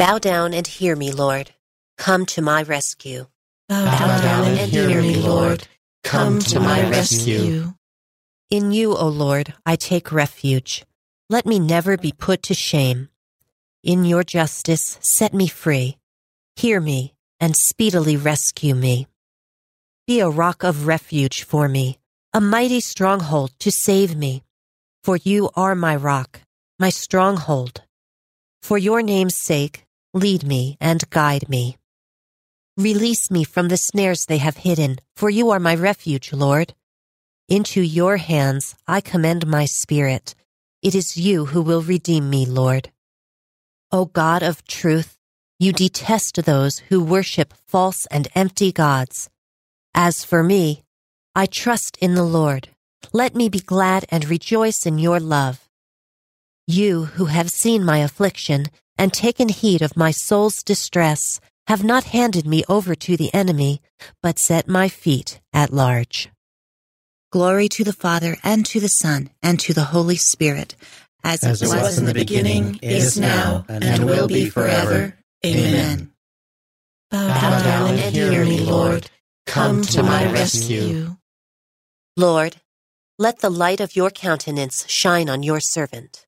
Bow 0.00 0.18
down 0.18 0.54
and 0.54 0.66
hear 0.66 0.96
me, 0.96 1.12
Lord. 1.12 1.50
Come 1.98 2.24
to 2.32 2.40
my 2.40 2.62
rescue. 2.62 3.26
Bow, 3.68 3.84
Bow 3.84 4.22
down 4.22 4.46
and, 4.46 4.58
and 4.60 4.70
hear 4.72 5.02
me, 5.02 5.16
Lord. 5.16 5.68
Come 6.02 6.38
to 6.38 6.58
my 6.58 6.88
rescue. 6.88 7.74
In 8.48 8.72
you, 8.72 8.96
O 8.96 9.06
Lord, 9.08 9.52
I 9.66 9.76
take 9.76 10.10
refuge. 10.10 10.86
Let 11.28 11.44
me 11.44 11.58
never 11.58 11.98
be 11.98 12.12
put 12.12 12.42
to 12.44 12.54
shame. 12.54 13.10
In 13.84 14.06
your 14.06 14.24
justice, 14.24 14.98
set 15.02 15.34
me 15.34 15.48
free. 15.48 15.98
Hear 16.56 16.80
me 16.80 17.12
and 17.38 17.54
speedily 17.54 18.16
rescue 18.16 18.74
me. 18.74 19.06
Be 20.06 20.20
a 20.20 20.30
rock 20.30 20.64
of 20.64 20.86
refuge 20.86 21.42
for 21.42 21.68
me, 21.68 21.98
a 22.32 22.40
mighty 22.40 22.80
stronghold 22.80 23.50
to 23.58 23.70
save 23.70 24.16
me. 24.16 24.44
For 25.04 25.18
you 25.18 25.50
are 25.56 25.74
my 25.74 25.94
rock, 25.94 26.40
my 26.78 26.88
stronghold. 26.88 27.82
For 28.62 28.78
your 28.78 29.02
name's 29.02 29.36
sake, 29.36 29.86
lead 30.12 30.44
me 30.44 30.76
and 30.80 31.08
guide 31.10 31.48
me. 31.48 31.76
Release 32.76 33.30
me 33.30 33.44
from 33.44 33.68
the 33.68 33.76
snares 33.76 34.26
they 34.26 34.38
have 34.38 34.56
hidden, 34.56 34.98
for 35.14 35.30
you 35.30 35.50
are 35.50 35.60
my 35.60 35.74
refuge, 35.74 36.32
Lord. 36.32 36.74
Into 37.48 37.80
your 37.80 38.16
hands 38.16 38.74
I 38.86 39.00
commend 39.00 39.46
my 39.46 39.66
spirit. 39.66 40.34
It 40.82 40.94
is 40.94 41.16
you 41.16 41.46
who 41.46 41.62
will 41.62 41.82
redeem 41.82 42.30
me, 42.30 42.46
Lord. 42.46 42.90
O 43.92 44.06
God 44.06 44.42
of 44.42 44.64
truth, 44.66 45.18
you 45.58 45.72
detest 45.72 46.36
those 46.44 46.78
who 46.88 47.04
worship 47.04 47.52
false 47.66 48.06
and 48.06 48.28
empty 48.34 48.72
gods. 48.72 49.28
As 49.94 50.24
for 50.24 50.42
me, 50.42 50.84
I 51.34 51.46
trust 51.46 51.96
in 51.98 52.14
the 52.14 52.24
Lord. 52.24 52.68
Let 53.12 53.34
me 53.34 53.48
be 53.48 53.60
glad 53.60 54.06
and 54.10 54.28
rejoice 54.28 54.86
in 54.86 54.98
your 54.98 55.20
love. 55.20 55.69
You 56.70 57.06
who 57.06 57.24
have 57.24 57.50
seen 57.50 57.84
my 57.84 57.98
affliction 57.98 58.66
and 58.96 59.12
taken 59.12 59.48
heed 59.48 59.82
of 59.82 59.96
my 59.96 60.12
soul's 60.12 60.62
distress 60.62 61.40
have 61.66 61.82
not 61.82 62.04
handed 62.04 62.46
me 62.46 62.62
over 62.68 62.94
to 62.94 63.16
the 63.16 63.34
enemy, 63.34 63.82
but 64.22 64.38
set 64.38 64.68
my 64.68 64.88
feet 64.88 65.40
at 65.52 65.72
large. 65.72 66.28
Glory 67.32 67.68
to 67.70 67.82
the 67.82 67.92
Father, 67.92 68.36
and 68.44 68.64
to 68.66 68.78
the 68.78 68.86
Son, 68.86 69.30
and 69.42 69.58
to 69.58 69.74
the 69.74 69.86
Holy 69.86 70.14
Spirit, 70.14 70.76
as, 71.24 71.42
as 71.42 71.60
it 71.60 71.66
was, 71.66 71.82
was 71.82 71.98
in 71.98 72.04
the 72.04 72.14
beginning, 72.14 72.78
is 72.82 73.18
now, 73.18 73.64
and, 73.68 73.82
and 73.82 74.04
will 74.04 74.28
be 74.28 74.48
forever. 74.48 75.14
Amen. 75.44 76.12
Bow, 77.10 77.26
Bow 77.26 77.62
down 77.64 77.98
and 77.98 78.14
hear 78.14 78.44
me, 78.44 78.60
Lord. 78.60 79.10
Come 79.44 79.82
to 79.82 80.04
my 80.04 80.30
rescue. 80.30 81.16
Lord, 82.16 82.60
let 83.18 83.40
the 83.40 83.50
light 83.50 83.80
of 83.80 83.96
your 83.96 84.10
countenance 84.10 84.84
shine 84.88 85.28
on 85.28 85.42
your 85.42 85.58
servant. 85.58 86.26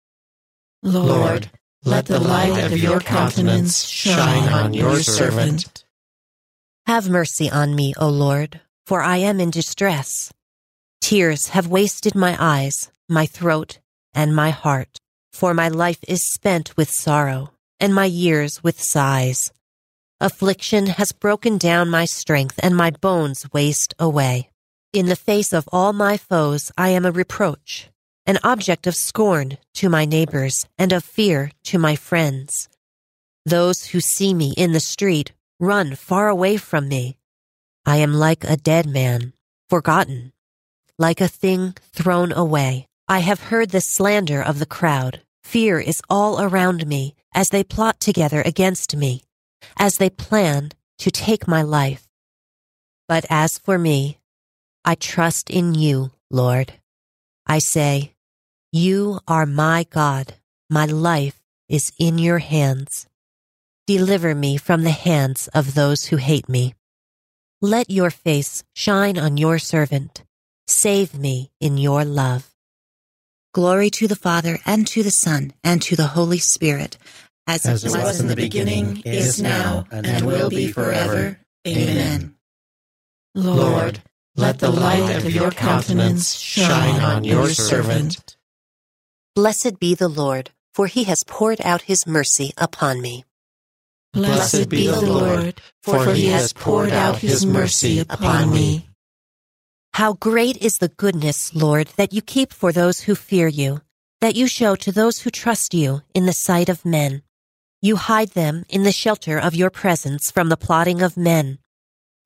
Lord, 0.82 1.48
let 1.84 2.06
the 2.06 2.18
light 2.18 2.58
of 2.64 2.76
your 2.76 2.98
countenance 2.98 3.84
shine 3.84 4.48
on 4.48 4.74
your 4.74 4.98
servant. 4.98 5.84
Have 6.86 7.08
mercy 7.08 7.48
on 7.48 7.76
me, 7.76 7.94
O 7.96 8.08
Lord, 8.08 8.60
for 8.84 9.00
I 9.00 9.18
am 9.18 9.38
in 9.38 9.50
distress. 9.50 10.32
Tears 11.00 11.48
have 11.48 11.68
wasted 11.68 12.16
my 12.16 12.36
eyes, 12.36 12.90
my 13.08 13.26
throat, 13.26 13.78
and 14.12 14.34
my 14.34 14.50
heart, 14.50 14.98
for 15.32 15.54
my 15.54 15.68
life 15.68 16.00
is 16.08 16.28
spent 16.28 16.76
with 16.76 16.90
sorrow, 16.90 17.52
and 17.78 17.94
my 17.94 18.06
years 18.06 18.64
with 18.64 18.82
sighs. 18.82 19.52
Affliction 20.20 20.86
has 20.86 21.12
broken 21.12 21.58
down 21.58 21.90
my 21.90 22.06
strength, 22.06 22.58
and 22.60 22.76
my 22.76 22.90
bones 22.90 23.46
waste 23.52 23.94
away. 24.00 24.50
In 24.92 25.06
the 25.06 25.16
face 25.16 25.52
of 25.52 25.68
all 25.72 25.92
my 25.92 26.16
foes, 26.16 26.72
I 26.76 26.88
am 26.88 27.06
a 27.06 27.12
reproach, 27.12 27.88
an 28.26 28.38
object 28.44 28.86
of 28.86 28.94
scorn 28.94 29.58
to 29.74 29.88
my 29.88 30.04
neighbors, 30.04 30.66
and 30.78 30.92
of 30.92 31.04
fear 31.04 31.50
to 31.64 31.78
my 31.78 31.96
friends. 31.96 32.68
Those 33.44 33.86
who 33.86 34.00
see 34.00 34.32
me 34.32 34.54
in 34.56 34.72
the 34.72 34.80
street 34.80 35.32
run 35.58 35.94
far 35.94 36.28
away 36.28 36.56
from 36.56 36.88
me. 36.88 37.16
I 37.84 37.96
am 37.96 38.14
like 38.14 38.44
a 38.44 38.56
dead 38.56 38.86
man, 38.86 39.32
forgotten, 39.68 40.32
like 40.98 41.20
a 41.20 41.28
thing 41.28 41.74
thrown 41.92 42.32
away. 42.32 42.86
I 43.08 43.18
have 43.18 43.40
heard 43.40 43.70
the 43.70 43.80
slander 43.80 44.40
of 44.40 44.58
the 44.58 44.66
crowd. 44.66 45.22
Fear 45.42 45.80
is 45.80 46.00
all 46.08 46.40
around 46.40 46.86
me 46.86 47.14
as 47.34 47.48
they 47.48 47.64
plot 47.64 47.98
together 47.98 48.42
against 48.42 48.96
me, 48.96 49.24
as 49.76 49.96
they 49.96 50.10
plan 50.10 50.70
to 50.98 51.10
take 51.10 51.48
my 51.48 51.62
life. 51.62 52.08
But 53.08 53.26
as 53.28 53.58
for 53.58 53.78
me, 53.78 54.18
I 54.84 54.94
trust 54.94 55.50
in 55.50 55.74
you, 55.74 56.12
Lord. 56.30 56.74
I 57.46 57.58
say, 57.58 58.11
You 58.74 59.20
are 59.28 59.44
my 59.44 59.84
God. 59.90 60.32
My 60.70 60.86
life 60.86 61.38
is 61.68 61.92
in 61.98 62.16
your 62.16 62.38
hands. 62.38 63.06
Deliver 63.86 64.34
me 64.34 64.56
from 64.56 64.82
the 64.82 64.90
hands 64.90 65.46
of 65.48 65.74
those 65.74 66.06
who 66.06 66.16
hate 66.16 66.48
me. 66.48 66.74
Let 67.60 67.90
your 67.90 68.08
face 68.08 68.64
shine 68.72 69.18
on 69.18 69.36
your 69.36 69.58
servant. 69.58 70.24
Save 70.66 71.12
me 71.12 71.50
in 71.60 71.76
your 71.76 72.06
love. 72.06 72.50
Glory 73.52 73.90
to 73.90 74.08
the 74.08 74.16
Father, 74.16 74.58
and 74.64 74.86
to 74.86 75.02
the 75.02 75.10
Son, 75.10 75.52
and 75.62 75.82
to 75.82 75.94
the 75.94 76.06
Holy 76.06 76.38
Spirit, 76.38 76.96
as, 77.46 77.66
as 77.66 77.84
it 77.84 77.90
was 77.90 78.20
in 78.20 78.28
the 78.28 78.36
beginning, 78.36 79.02
is 79.04 79.42
now, 79.42 79.84
and 79.90 80.24
will 80.24 80.48
be 80.48 80.72
forever. 80.72 81.38
Amen. 81.68 82.36
Lord, 83.34 84.00
let 84.34 84.60
the 84.60 84.70
light 84.70 85.14
of 85.14 85.30
your 85.30 85.50
countenance 85.50 86.34
shine 86.36 87.02
on 87.02 87.24
your 87.24 87.50
servant. 87.50 88.38
Blessed 89.34 89.80
be 89.80 89.94
the 89.94 90.10
Lord, 90.10 90.50
for 90.74 90.86
he 90.86 91.04
has 91.04 91.24
poured 91.24 91.58
out 91.62 91.80
his 91.80 92.06
mercy 92.06 92.52
upon 92.58 93.00
me. 93.00 93.24
Blessed 94.12 94.68
be 94.68 94.86
the 94.86 95.00
Lord, 95.00 95.62
for 95.82 96.12
he 96.12 96.26
has 96.26 96.52
poured 96.52 96.90
out 96.90 97.16
his 97.16 97.46
mercy 97.46 98.00
upon 98.00 98.50
me. 98.50 98.90
How 99.94 100.12
great 100.12 100.58
is 100.58 100.74
the 100.74 100.88
goodness, 100.88 101.54
Lord, 101.54 101.86
that 101.96 102.12
you 102.12 102.20
keep 102.20 102.52
for 102.52 102.72
those 102.72 103.00
who 103.00 103.14
fear 103.14 103.48
you, 103.48 103.80
that 104.20 104.36
you 104.36 104.46
show 104.46 104.76
to 104.76 104.92
those 104.92 105.20
who 105.20 105.30
trust 105.30 105.72
you 105.72 106.02
in 106.12 106.26
the 106.26 106.34
sight 106.34 106.68
of 106.68 106.84
men. 106.84 107.22
You 107.80 107.96
hide 107.96 108.32
them 108.32 108.66
in 108.68 108.82
the 108.82 108.92
shelter 108.92 109.38
of 109.38 109.54
your 109.54 109.70
presence 109.70 110.30
from 110.30 110.50
the 110.50 110.58
plotting 110.58 111.00
of 111.00 111.16
men. 111.16 111.58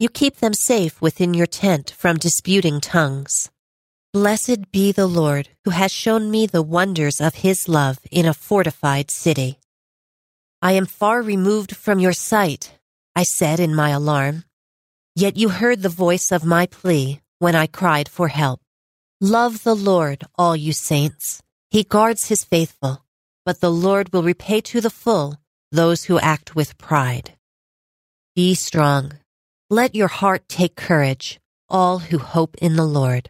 You 0.01 0.09
keep 0.09 0.39
them 0.39 0.55
safe 0.55 1.01
within 1.01 1.35
your 1.35 1.47
tent 1.47 1.95
from 1.97 2.17
disputing 2.17 2.81
tongues. 2.81 3.49
Blessed 4.17 4.73
be 4.73 4.93
the 4.93 5.07
Lord, 5.07 5.51
who 5.67 5.73
has 5.73 5.93
shown 5.93 6.31
me 6.31 6.47
the 6.47 6.63
wonders 6.63 7.21
of 7.21 7.35
his 7.35 7.69
love 7.69 7.99
in 8.11 8.25
a 8.25 8.33
fortified 8.33 9.11
city. 9.11 9.59
I 10.63 10.73
am 10.73 10.87
far 10.87 11.21
removed 11.21 11.77
from 11.77 11.99
your 11.99 12.15
sight, 12.15 12.79
I 13.15 13.25
said 13.25 13.61
in 13.61 13.75
my 13.75 13.91
alarm. 13.91 14.45
Yet 15.15 15.37
you 15.37 15.51
heard 15.51 15.83
the 15.83 15.91
voice 15.91 16.33
of 16.33 16.47
my 16.47 16.65
plea 16.65 17.21
when 17.41 17.55
I 17.55 17.67
cried 17.67 18.09
for 18.09 18.29
help. 18.29 18.63
Love 19.21 19.65
the 19.65 19.77
Lord, 19.77 20.25
all 20.39 20.57
you 20.57 20.73
saints. 20.73 21.43
He 21.71 21.85
guards 21.85 22.29
his 22.29 22.43
faithful, 22.43 23.05
but 23.45 23.61
the 23.61 23.71
Lord 23.71 24.15
will 24.15 24.23
repay 24.23 24.63
to 24.63 24.81
the 24.81 24.89
full 24.89 25.37
those 25.73 26.05
who 26.05 26.19
act 26.21 26.57
with 26.57 26.79
pride. 26.79 27.37
Be 28.35 28.55
strong. 28.55 29.13
Let 29.69 29.95
your 29.95 30.09
heart 30.09 30.49
take 30.49 30.75
courage, 30.75 31.39
all 31.69 31.99
who 31.99 32.17
hope 32.17 32.57
in 32.63 32.77
the 32.77 32.87
Lord. 32.87 33.29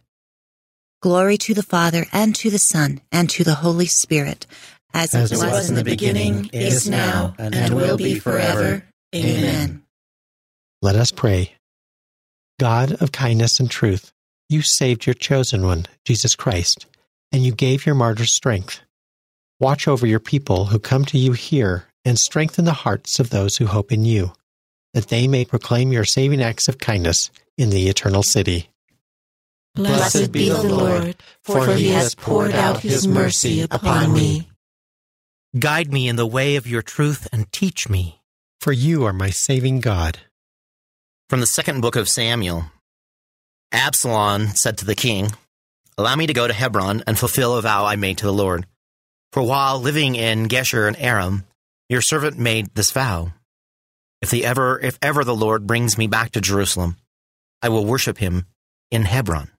Glory 1.06 1.36
to 1.38 1.54
the 1.54 1.62
Father, 1.62 2.04
and 2.12 2.34
to 2.34 2.50
the 2.50 2.58
Son, 2.58 3.00
and 3.12 3.30
to 3.30 3.44
the 3.44 3.54
Holy 3.54 3.86
Spirit, 3.86 4.44
as, 4.92 5.14
as 5.14 5.30
it 5.30 5.36
was, 5.36 5.52
was 5.52 5.68
in 5.70 5.76
the 5.76 5.84
beginning, 5.84 6.50
is 6.52 6.90
now, 6.90 7.32
and, 7.38 7.54
and 7.54 7.76
will 7.76 7.96
be 7.96 8.18
forever. 8.18 8.82
Amen. 9.14 9.84
Let 10.82 10.96
us 10.96 11.12
pray. 11.12 11.52
God 12.58 13.00
of 13.00 13.12
kindness 13.12 13.60
and 13.60 13.70
truth, 13.70 14.12
you 14.48 14.62
saved 14.62 15.06
your 15.06 15.14
chosen 15.14 15.64
one, 15.64 15.86
Jesus 16.04 16.34
Christ, 16.34 16.86
and 17.30 17.44
you 17.44 17.52
gave 17.52 17.86
your 17.86 17.94
martyrs 17.94 18.34
strength. 18.34 18.80
Watch 19.60 19.86
over 19.86 20.08
your 20.08 20.18
people 20.18 20.64
who 20.64 20.80
come 20.80 21.04
to 21.04 21.18
you 21.18 21.34
here 21.34 21.84
and 22.04 22.18
strengthen 22.18 22.64
the 22.64 22.72
hearts 22.72 23.20
of 23.20 23.30
those 23.30 23.58
who 23.58 23.66
hope 23.66 23.92
in 23.92 24.04
you, 24.04 24.32
that 24.92 25.06
they 25.06 25.28
may 25.28 25.44
proclaim 25.44 25.92
your 25.92 26.04
saving 26.04 26.42
acts 26.42 26.66
of 26.66 26.78
kindness 26.78 27.30
in 27.56 27.70
the 27.70 27.86
eternal 27.86 28.24
city. 28.24 28.70
Blessed 29.76 30.32
be 30.32 30.48
the 30.48 30.62
Lord, 30.62 31.16
for 31.42 31.74
he 31.74 31.90
has 31.90 32.14
poured 32.14 32.52
out 32.52 32.80
his 32.80 33.06
mercy 33.06 33.60
upon 33.62 34.12
me. 34.12 34.48
Guide 35.58 35.92
me 35.92 36.08
in 36.08 36.16
the 36.16 36.26
way 36.26 36.56
of 36.56 36.66
your 36.66 36.82
truth 36.82 37.28
and 37.32 37.50
teach 37.52 37.88
me. 37.88 38.20
For 38.60 38.72
you 38.72 39.04
are 39.04 39.12
my 39.12 39.30
saving 39.30 39.80
God. 39.80 40.18
From 41.28 41.40
the 41.40 41.46
second 41.46 41.82
book 41.82 41.94
of 41.94 42.08
Samuel 42.08 42.64
Absalom 43.70 44.48
said 44.54 44.78
to 44.78 44.84
the 44.84 44.94
king, 44.94 45.28
Allow 45.98 46.16
me 46.16 46.26
to 46.26 46.32
go 46.32 46.46
to 46.46 46.52
Hebron 46.52 47.04
and 47.06 47.18
fulfill 47.18 47.56
a 47.56 47.62
vow 47.62 47.84
I 47.84 47.96
made 47.96 48.18
to 48.18 48.26
the 48.26 48.32
Lord. 48.32 48.66
For 49.32 49.42
while 49.42 49.78
living 49.78 50.14
in 50.14 50.48
Geshur 50.48 50.88
and 50.88 50.96
Aram, 50.98 51.44
your 51.88 52.00
servant 52.00 52.38
made 52.38 52.74
this 52.74 52.90
vow. 52.90 53.32
If, 54.22 54.30
the 54.30 54.44
ever, 54.44 54.80
if 54.80 54.98
ever 55.02 55.24
the 55.24 55.34
Lord 55.34 55.66
brings 55.66 55.98
me 55.98 56.06
back 56.06 56.32
to 56.32 56.40
Jerusalem, 56.40 56.96
I 57.62 57.68
will 57.68 57.84
worship 57.84 58.18
him 58.18 58.46
in 58.90 59.02
Hebron. 59.02 59.50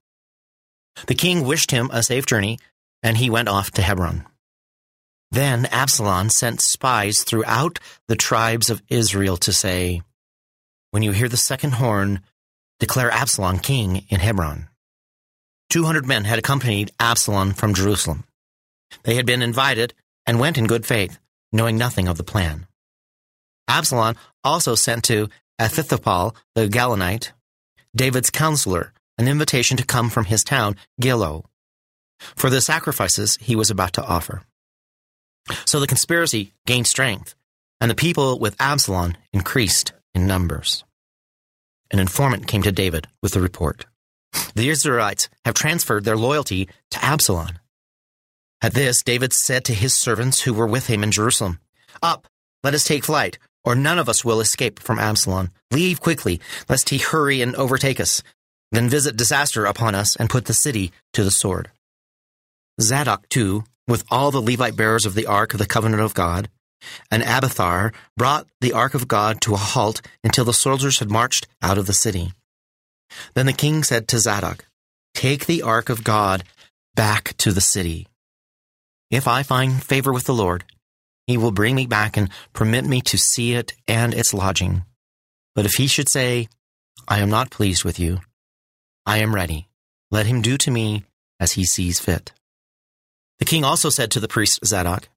The 1.06 1.14
king 1.14 1.44
wished 1.44 1.70
him 1.70 1.90
a 1.92 2.02
safe 2.02 2.26
journey, 2.26 2.58
and 3.02 3.16
he 3.16 3.30
went 3.30 3.48
off 3.48 3.70
to 3.72 3.82
Hebron. 3.82 4.26
Then 5.30 5.66
Absalom 5.66 6.30
sent 6.30 6.60
spies 6.60 7.22
throughout 7.22 7.78
the 8.06 8.16
tribes 8.16 8.70
of 8.70 8.82
Israel 8.88 9.36
to 9.38 9.52
say, 9.52 10.02
When 10.90 11.02
you 11.02 11.12
hear 11.12 11.28
the 11.28 11.36
second 11.36 11.72
horn, 11.72 12.20
declare 12.80 13.10
Absalom 13.10 13.58
king 13.58 14.06
in 14.08 14.20
Hebron. 14.20 14.68
200 15.70 16.06
men 16.06 16.24
had 16.24 16.38
accompanied 16.38 16.92
Absalom 16.98 17.52
from 17.52 17.74
Jerusalem. 17.74 18.24
They 19.02 19.16
had 19.16 19.26
been 19.26 19.42
invited 19.42 19.92
and 20.26 20.40
went 20.40 20.56
in 20.56 20.66
good 20.66 20.86
faith, 20.86 21.18
knowing 21.52 21.76
nothing 21.76 22.08
of 22.08 22.16
the 22.16 22.24
plan. 22.24 22.66
Absalom 23.68 24.16
also 24.42 24.74
sent 24.74 25.04
to 25.04 25.28
Ahithophel 25.58 26.34
the 26.54 26.68
Gilonite, 26.68 27.32
David's 27.94 28.30
counselor, 28.30 28.92
an 29.18 29.28
invitation 29.28 29.76
to 29.76 29.84
come 29.84 30.08
from 30.08 30.26
his 30.26 30.44
town, 30.44 30.76
Gilo, 31.00 31.44
for 32.36 32.50
the 32.50 32.60
sacrifices 32.60 33.36
he 33.40 33.56
was 33.56 33.70
about 33.70 33.92
to 33.94 34.04
offer. 34.04 34.42
So 35.64 35.80
the 35.80 35.86
conspiracy 35.86 36.52
gained 36.66 36.86
strength, 36.86 37.34
and 37.80 37.90
the 37.90 37.94
people 37.94 38.38
with 38.38 38.60
Absalom 38.60 39.14
increased 39.32 39.92
in 40.14 40.26
numbers. 40.26 40.84
An 41.90 41.98
informant 41.98 42.46
came 42.46 42.62
to 42.62 42.72
David 42.72 43.06
with 43.22 43.32
the 43.32 43.40
report. 43.40 43.86
The 44.54 44.68
Israelites 44.68 45.28
have 45.44 45.54
transferred 45.54 46.04
their 46.04 46.16
loyalty 46.16 46.68
to 46.90 47.04
Absalom. 47.04 47.58
At 48.60 48.74
this, 48.74 49.02
David 49.02 49.32
said 49.32 49.64
to 49.66 49.74
his 49.74 49.96
servants 49.96 50.42
who 50.42 50.52
were 50.52 50.66
with 50.66 50.88
him 50.88 51.02
in 51.02 51.12
Jerusalem, 51.12 51.60
Up, 52.02 52.26
let 52.62 52.74
us 52.74 52.84
take 52.84 53.04
flight, 53.04 53.38
or 53.64 53.74
none 53.74 53.98
of 53.98 54.08
us 54.08 54.24
will 54.24 54.40
escape 54.40 54.80
from 54.80 54.98
Absalom. 54.98 55.50
Leave 55.70 56.00
quickly, 56.00 56.40
lest 56.68 56.88
he 56.88 56.98
hurry 56.98 57.40
and 57.40 57.54
overtake 57.54 58.00
us, 58.00 58.22
then 58.72 58.88
visit 58.88 59.16
disaster 59.16 59.64
upon 59.64 59.94
us 59.94 60.16
and 60.16 60.30
put 60.30 60.44
the 60.44 60.54
city 60.54 60.92
to 61.12 61.24
the 61.24 61.30
sword. 61.30 61.70
Zadok, 62.80 63.28
too, 63.28 63.64
with 63.86 64.04
all 64.10 64.30
the 64.30 64.42
Levite 64.42 64.76
bearers 64.76 65.06
of 65.06 65.14
the 65.14 65.26
ark 65.26 65.52
of 65.52 65.58
the 65.58 65.66
covenant 65.66 66.02
of 66.02 66.14
God, 66.14 66.48
and 67.10 67.22
Abiathar 67.22 67.92
brought 68.16 68.46
the 68.60 68.72
ark 68.72 68.94
of 68.94 69.08
God 69.08 69.40
to 69.42 69.54
a 69.54 69.58
halt 69.58 70.00
until 70.22 70.44
the 70.44 70.52
soldiers 70.52 70.98
had 70.98 71.10
marched 71.10 71.46
out 71.62 71.78
of 71.78 71.86
the 71.86 71.92
city. 71.92 72.32
Then 73.34 73.46
the 73.46 73.52
king 73.52 73.82
said 73.82 74.06
to 74.08 74.18
Zadok, 74.18 74.66
Take 75.14 75.46
the 75.46 75.62
ark 75.62 75.88
of 75.88 76.04
God 76.04 76.44
back 76.94 77.36
to 77.38 77.52
the 77.52 77.60
city. 77.60 78.06
If 79.10 79.26
I 79.26 79.42
find 79.42 79.82
favor 79.82 80.12
with 80.12 80.24
the 80.24 80.34
Lord, 80.34 80.64
he 81.26 81.36
will 81.36 81.50
bring 81.50 81.74
me 81.74 81.86
back 81.86 82.16
and 82.16 82.30
permit 82.52 82.84
me 82.84 83.00
to 83.02 83.18
see 83.18 83.54
it 83.54 83.72
and 83.86 84.14
its 84.14 84.34
lodging. 84.34 84.84
But 85.54 85.66
if 85.66 85.74
he 85.74 85.86
should 85.86 86.08
say, 86.08 86.48
I 87.06 87.20
am 87.20 87.30
not 87.30 87.50
pleased 87.50 87.84
with 87.84 87.98
you, 87.98 88.20
I 89.08 89.18
am 89.18 89.34
ready. 89.34 89.68
Let 90.10 90.26
him 90.26 90.42
do 90.42 90.58
to 90.58 90.70
me 90.70 91.04
as 91.40 91.52
he 91.52 91.64
sees 91.64 91.98
fit. 91.98 92.32
The 93.38 93.46
king 93.46 93.64
also 93.64 93.88
said 93.88 94.10
to 94.10 94.20
the 94.20 94.28
priest 94.28 94.60
Zadok, 94.66 95.08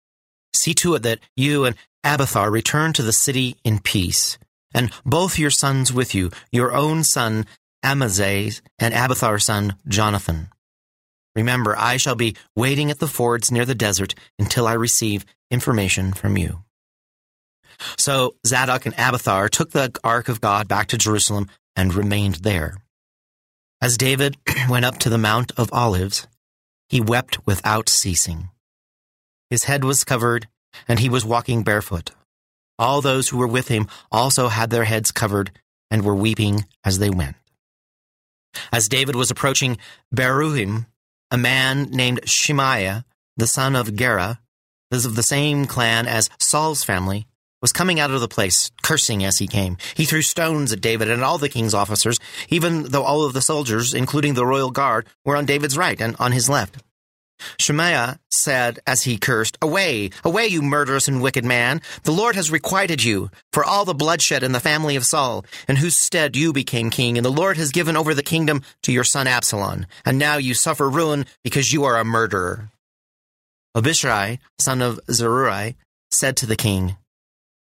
See 0.56 0.74
to 0.76 0.96
it 0.96 1.04
that 1.04 1.20
you 1.36 1.66
and 1.66 1.76
Abiathar 2.02 2.50
return 2.50 2.94
to 2.94 3.04
the 3.04 3.12
city 3.12 3.58
in 3.66 3.80
peace, 3.80 4.38
and 4.74 4.94
both 5.06 5.38
your 5.38 5.50
sons 5.50 5.92
with 5.92 6.16
you, 6.16 6.32
your 6.54 6.74
own 6.74 7.04
son 7.04 7.46
Ahimaaz 7.84 8.62
and 8.80 8.94
Abiathar's 8.94 9.44
son 9.44 9.76
Jonathan. 9.86 10.48
Remember, 11.36 11.76
I 11.78 11.98
shall 11.98 12.16
be 12.16 12.38
waiting 12.56 12.92
at 12.92 13.00
the 13.00 13.08
fords 13.08 13.52
near 13.52 13.66
the 13.66 13.76
desert 13.76 14.16
until 14.40 14.68
I 14.68 14.74
receive 14.74 15.26
information 15.50 16.14
from 16.14 16.38
you. 16.38 16.64
So 17.98 18.36
Zadok 18.48 18.86
and 18.86 18.96
Abiathar 18.98 19.50
took 19.50 19.72
the 19.72 19.92
ark 20.02 20.30
of 20.30 20.40
God 20.40 20.70
back 20.70 20.88
to 20.88 20.98
Jerusalem 20.98 21.50
and 21.76 21.94
remained 21.94 22.36
there. 22.36 22.78
As 23.82 23.98
David 23.98 24.38
went 24.70 24.86
up 24.86 25.00
to 25.00 25.10
the 25.10 25.18
Mount 25.18 25.52
of 25.58 25.74
Olives, 25.74 26.28
he 26.88 27.02
wept 27.02 27.46
without 27.48 27.90
ceasing. 27.90 28.50
His 29.50 29.64
head 29.64 29.84
was 29.84 30.04
covered, 30.04 30.48
and 30.88 31.00
he 31.00 31.10
was 31.10 31.26
walking 31.26 31.64
barefoot. 31.64 32.12
All 32.78 33.02
those 33.02 33.30
who 33.30 33.38
were 33.38 33.48
with 33.48 33.70
him 33.70 33.88
also 34.12 34.50
had 34.50 34.70
their 34.70 34.84
heads 34.84 35.12
covered 35.12 35.52
and 35.90 36.04
were 36.04 36.16
weeping 36.16 36.66
as 36.84 37.00
they 37.00 37.10
went. 37.10 37.36
As 38.72 38.88
David 38.88 39.16
was 39.16 39.32
approaching 39.32 39.78
Bahurim, 40.14 40.86
a 41.32 41.38
man 41.38 41.84
named 41.92 42.22
Shimei, 42.26 43.04
the 43.38 43.48
son 43.48 43.76
of 43.76 43.96
Gera, 43.96 44.40
is 44.92 45.06
of 45.06 45.16
the 45.16 45.24
same 45.24 45.66
clan 45.66 46.06
as 46.06 46.30
Saul's 46.40 46.84
family, 46.84 47.26
was 47.62 47.72
coming 47.72 48.00
out 48.00 48.12
of 48.12 48.22
the 48.22 48.28
place, 48.28 48.72
cursing 48.82 49.24
as 49.24 49.38
he 49.38 49.48
came. 49.48 49.78
He 49.96 50.06
threw 50.06 50.22
stones 50.22 50.74
at 50.74 50.82
David 50.82 51.10
and 51.10 51.24
all 51.24 51.38
the 51.38 51.50
king's 51.50 51.74
officers, 51.74 52.18
even 52.50 52.84
though 52.84 53.04
all 53.04 53.24
of 53.24 53.34
the 53.34 53.42
soldiers, 53.42 53.94
including 53.94 54.34
the 54.34 54.46
royal 54.46 54.72
guard, 54.72 55.08
were 55.26 55.36
on 55.36 55.46
David's 55.46 55.78
right 55.78 56.00
and 56.00 56.16
on 56.20 56.32
his 56.32 56.50
left. 56.50 56.78
Shimei 57.60 58.16
said 58.30 58.80
as 58.86 59.04
he 59.04 59.18
cursed, 59.18 59.58
Away, 59.62 60.12
away, 60.24 60.48
you 60.48 60.62
murderous 60.62 61.08
and 61.08 61.22
wicked 61.22 61.46
man! 61.46 61.82
The 62.04 62.12
Lord 62.12 62.36
has 62.36 62.52
requited 62.52 63.04
you 63.04 63.30
for 63.52 63.64
all 63.64 63.86
the 63.86 63.94
bloodshed 63.94 64.44
in 64.44 64.52
the 64.52 64.60
family 64.60 64.96
of 64.96 65.06
Saul, 65.06 65.46
in 65.68 65.78
whose 65.78 65.98
stead 65.98 66.36
you 66.36 66.54
became 66.54 66.90
king, 66.90 67.18
and 67.18 67.26
the 67.26 67.32
Lord 67.32 67.58
has 67.58 67.72
given 67.72 67.98
over 67.98 68.14
the 68.14 68.24
kingdom 68.24 68.62
to 68.84 68.92
your 68.92 69.04
son 69.04 69.28
Absalom, 69.28 69.86
and 70.06 70.18
now 70.18 70.38
you 70.38 70.54
suffer 70.54 70.90
ruin 70.90 71.26
because 71.44 71.74
you 71.74 71.84
are 71.84 71.98
a 71.98 72.06
murderer. 72.06 72.70
Abishai, 73.76 74.38
son 74.60 74.82
of 74.82 75.00
Zeruiah, 75.10 75.76
said 76.12 76.36
to 76.38 76.46
the 76.46 76.58
king, 76.58 76.98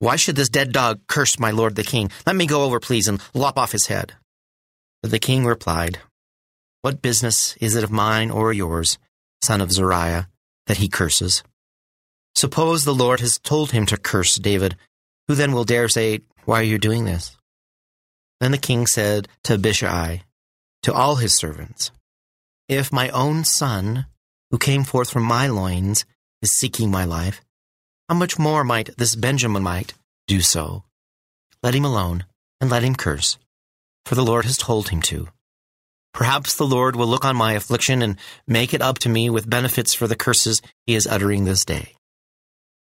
why 0.00 0.16
should 0.16 0.36
this 0.36 0.48
dead 0.48 0.72
dog 0.72 1.00
curse 1.08 1.38
my 1.38 1.50
lord 1.50 1.74
the 1.74 1.82
king? 1.82 2.10
Let 2.26 2.36
me 2.36 2.46
go 2.46 2.62
over, 2.64 2.78
please, 2.78 3.08
and 3.08 3.20
lop 3.34 3.58
off 3.58 3.72
his 3.72 3.86
head. 3.86 4.14
But 5.02 5.10
the 5.10 5.18
king 5.18 5.44
replied, 5.44 5.98
What 6.82 7.02
business 7.02 7.56
is 7.60 7.74
it 7.74 7.84
of 7.84 7.90
mine 7.90 8.30
or 8.30 8.52
yours, 8.52 8.98
son 9.42 9.60
of 9.60 9.72
Zeruiah, 9.72 10.28
that 10.66 10.78
he 10.78 10.88
curses? 10.88 11.42
Suppose 12.34 12.84
the 12.84 12.94
Lord 12.94 13.20
has 13.20 13.38
told 13.38 13.72
him 13.72 13.86
to 13.86 13.96
curse 13.96 14.36
David, 14.36 14.76
who 15.26 15.34
then 15.34 15.52
will 15.52 15.64
dare 15.64 15.88
say, 15.88 16.20
Why 16.44 16.60
are 16.60 16.64
you 16.64 16.78
doing 16.78 17.04
this? 17.04 17.36
Then 18.40 18.52
the 18.52 18.58
king 18.58 18.86
said 18.86 19.26
to 19.44 19.54
Abishai, 19.54 20.22
to 20.84 20.92
all 20.92 21.16
his 21.16 21.36
servants, 21.36 21.90
If 22.68 22.92
my 22.92 23.08
own 23.10 23.42
son, 23.42 24.06
who 24.50 24.58
came 24.58 24.84
forth 24.84 25.10
from 25.10 25.24
my 25.24 25.48
loins, 25.48 26.04
is 26.40 26.56
seeking 26.56 26.90
my 26.90 27.04
life, 27.04 27.40
how 28.08 28.14
much 28.14 28.38
more 28.38 28.64
might 28.64 28.96
this 28.96 29.14
Benjaminite 29.14 29.92
do 30.26 30.40
so? 30.40 30.84
Let 31.62 31.74
him 31.74 31.84
alone, 31.84 32.24
and 32.60 32.70
let 32.70 32.82
him 32.82 32.94
curse, 32.94 33.38
for 34.06 34.14
the 34.14 34.24
Lord 34.24 34.44
has 34.44 34.56
told 34.56 34.88
him 34.88 35.02
to. 35.02 35.28
Perhaps 36.14 36.56
the 36.56 36.66
Lord 36.66 36.96
will 36.96 37.06
look 37.06 37.24
on 37.24 37.36
my 37.36 37.52
affliction 37.52 38.02
and 38.02 38.16
make 38.46 38.74
it 38.74 38.82
up 38.82 38.98
to 39.00 39.08
me 39.08 39.30
with 39.30 39.48
benefits 39.48 39.94
for 39.94 40.06
the 40.06 40.16
curses 40.16 40.60
he 40.86 40.94
is 40.94 41.06
uttering 41.06 41.44
this 41.44 41.64
day. 41.64 41.94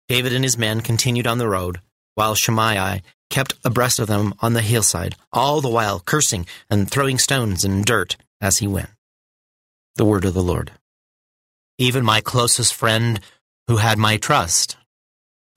David 0.09 0.33
and 0.33 0.45
his 0.45 0.57
men 0.57 0.81
continued 0.81 1.27
on 1.27 1.39
the 1.39 1.49
road, 1.49 1.81
while 2.15 2.35
Shimei 2.35 3.03
kept 3.29 3.55
abreast 3.65 3.99
of 3.99 4.07
them 4.07 4.33
on 4.41 4.55
the 4.55 4.63
hillside, 4.63 5.15
all 5.33 5.61
the 5.61 5.69
while 5.69 6.01
cursing 6.01 6.47
and 6.71 6.91
throwing 6.91 7.19
stones 7.19 7.65
and 7.65 7.85
dirt 7.85 8.17
as 8.41 8.59
he 8.59 8.67
went. 8.67 8.89
The 9.97 10.07
word 10.07 10.25
of 10.25 10.33
the 10.33 10.43
Lord. 10.43 10.73
Even 11.77 12.05
my 12.05 12.23
closest 12.23 12.73
friend, 12.73 13.21
who 13.67 13.77
had 13.77 13.99
my 13.99 14.17
trust, 14.17 14.78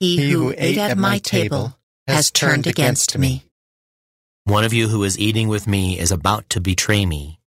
he 0.02 0.30
who 0.30 0.52
ate 0.58 0.78
at 0.78 0.98
my 0.98 1.18
table 1.18 1.78
has 2.08 2.32
turned 2.32 2.66
against 2.66 3.16
me. 3.16 3.44
One 4.42 4.64
of 4.64 4.72
you 4.72 4.88
who 4.88 5.04
is 5.04 5.16
eating 5.16 5.46
with 5.46 5.68
me 5.68 5.96
is 5.96 6.10
about 6.10 6.50
to 6.50 6.60
betray 6.60 7.06
me. 7.06 7.38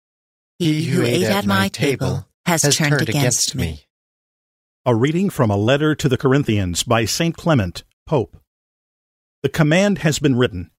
He 0.61 0.85
who 0.85 1.03
ate 1.03 1.25
at 1.25 1.47
my 1.47 1.67
table 1.67 2.29
has 2.47 2.63
turned 2.77 3.09
against 3.09 3.57
me. 3.57 3.87
A 4.87 4.95
reading 4.95 5.31
from 5.31 5.51
a 5.51 5.57
letter 5.57 5.97
to 5.97 6.09
the 6.09 6.17
Corinthians 6.17 6.85
by 6.85 7.07
St. 7.07 7.37
Clement, 7.37 7.83
Pope. 8.07 8.37
The 9.43 9.49
command 9.49 9.99
has 9.99 10.21
been 10.21 10.37
written 10.37 10.71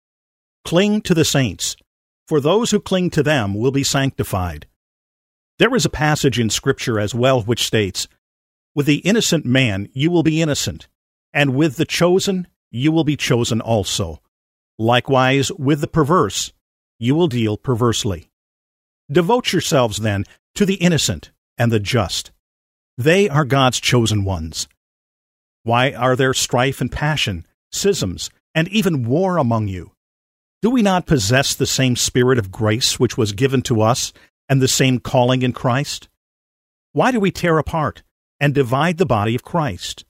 Cling 0.63 1.01
to 1.01 1.13
the 1.13 1.25
saints, 1.25 1.75
for 2.25 2.39
those 2.39 2.71
who 2.71 2.79
cling 2.79 3.09
to 3.09 3.21
them 3.21 3.53
will 3.53 3.71
be 3.71 3.83
sanctified. 3.83 4.65
There 5.59 5.75
is 5.75 5.83
a 5.83 5.89
passage 5.89 6.39
in 6.39 6.49
Scripture 6.49 7.01
as 7.01 7.13
well 7.13 7.41
which 7.41 7.65
states, 7.65 8.07
With 8.73 8.85
the 8.85 8.99
innocent 8.99 9.43
man 9.43 9.89
you 9.91 10.09
will 10.09 10.23
be 10.23 10.41
innocent 10.41 10.87
and 11.35 11.53
with 11.53 11.75
the 11.75 11.85
chosen 11.85 12.47
you 12.71 12.91
will 12.91 13.03
be 13.03 13.17
chosen 13.17 13.61
also. 13.61 14.21
Likewise, 14.79 15.51
with 15.51 15.81
the 15.81 15.87
perverse 15.87 16.51
you 16.97 17.13
will 17.13 17.27
deal 17.27 17.57
perversely. 17.57 18.29
Devote 19.11 19.51
yourselves, 19.51 19.97
then, 19.97 20.23
to 20.55 20.65
the 20.65 20.75
innocent 20.75 21.31
and 21.57 21.71
the 21.71 21.79
just. 21.79 22.31
They 22.97 23.27
are 23.29 23.45
God's 23.45 23.79
chosen 23.79 24.23
ones. 24.23 24.67
Why 25.63 25.91
are 25.91 26.15
there 26.15 26.33
strife 26.33 26.79
and 26.79 26.91
passion, 26.91 27.45
schisms, 27.71 28.29
and 28.53 28.67
even 28.69 29.05
war 29.05 29.37
among 29.37 29.67
you? 29.67 29.91
Do 30.61 30.69
we 30.69 30.81
not 30.81 31.05
possess 31.05 31.53
the 31.53 31.65
same 31.65 31.95
spirit 31.95 32.39
of 32.39 32.51
grace 32.51 32.99
which 32.99 33.17
was 33.17 33.33
given 33.33 33.61
to 33.63 33.81
us, 33.81 34.13
and 34.47 34.61
the 34.61 34.67
same 34.67 34.99
calling 34.99 35.41
in 35.41 35.51
Christ? 35.51 36.07
Why 36.93 37.11
do 37.11 37.19
we 37.19 37.31
tear 37.31 37.57
apart 37.57 38.03
and 38.39 38.53
divide 38.53 38.97
the 38.97 39.05
body 39.05 39.35
of 39.35 39.43
Christ? 39.43 40.05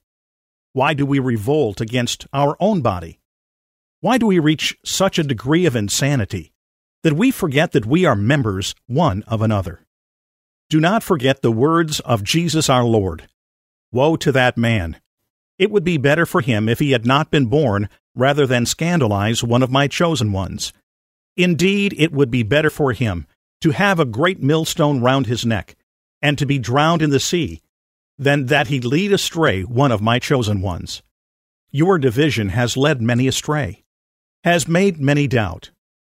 Why 0.76 0.94
do 0.94 1.06
we 1.06 1.20
revolt 1.20 1.80
against 1.80 2.28
our 2.34 2.58
own 2.60 2.82
body? 2.82 3.22
Why 4.02 4.18
do 4.18 4.28
we 4.28 4.40
reach 4.40 4.78
such 4.84 5.18
a 5.18 5.24
degree 5.24 5.66
of 5.66 5.74
insanity 5.74 6.52
that 7.02 7.14
we 7.14 7.32
forget 7.32 7.72
that 7.72 7.86
we 7.86 8.04
are 8.04 8.14
members 8.14 8.76
one 8.86 9.24
of 9.26 9.42
another? 9.42 9.86
Do 10.70 10.82
not 10.82 11.02
forget 11.02 11.42
the 11.42 11.50
words 11.50 12.02
of 12.02 12.26
Jesus 12.26 12.70
our 12.70 12.84
Lord 12.84 13.30
Woe 13.94 14.18
to 14.18 14.34
that 14.34 14.58
man 14.58 14.98
It 15.58 15.72
would 15.72 15.86
be 15.86 15.96
better 15.96 16.26
for 16.26 16.42
him 16.42 16.68
if 16.68 16.80
he 16.80 16.92
had 16.92 17.06
not 17.06 17.32
been 17.32 17.46
born 17.46 17.88
rather 18.14 18.46
than 18.46 18.66
scandalize 18.66 19.46
one 19.46 19.64
of 19.64 19.72
my 19.72 19.88
chosen 19.88 20.34
ones. 20.34 20.74
Indeed, 21.38 21.96
it 21.98 22.12
would 22.12 22.30
be 22.30 22.44
better 22.44 22.70
for 22.70 22.92
him 22.92 23.28
to 23.62 23.72
have 23.72 23.98
a 23.98 24.04
great 24.04 24.44
millstone 24.44 25.00
round 25.00 25.28
his 25.28 25.46
neck 25.46 25.78
and 26.22 26.38
to 26.38 26.46
be 26.46 26.60
drowned 26.60 27.02
in 27.02 27.12
the 27.12 27.20
sea 27.22 27.62
than 28.18 28.48
that 28.48 28.68
he 28.68 28.80
lead 28.80 29.12
astray 29.12 29.64
one 29.64 29.92
of 29.92 30.02
my 30.02 30.20
chosen 30.20 30.62
ones. 30.62 31.02
Your 31.72 31.98
division 31.98 32.50
has 32.50 32.78
led 32.78 33.02
many 33.02 33.28
astray, 33.28 33.84
has 34.44 34.68
made 34.68 35.00
many 35.00 35.28
doubt, 35.28 35.72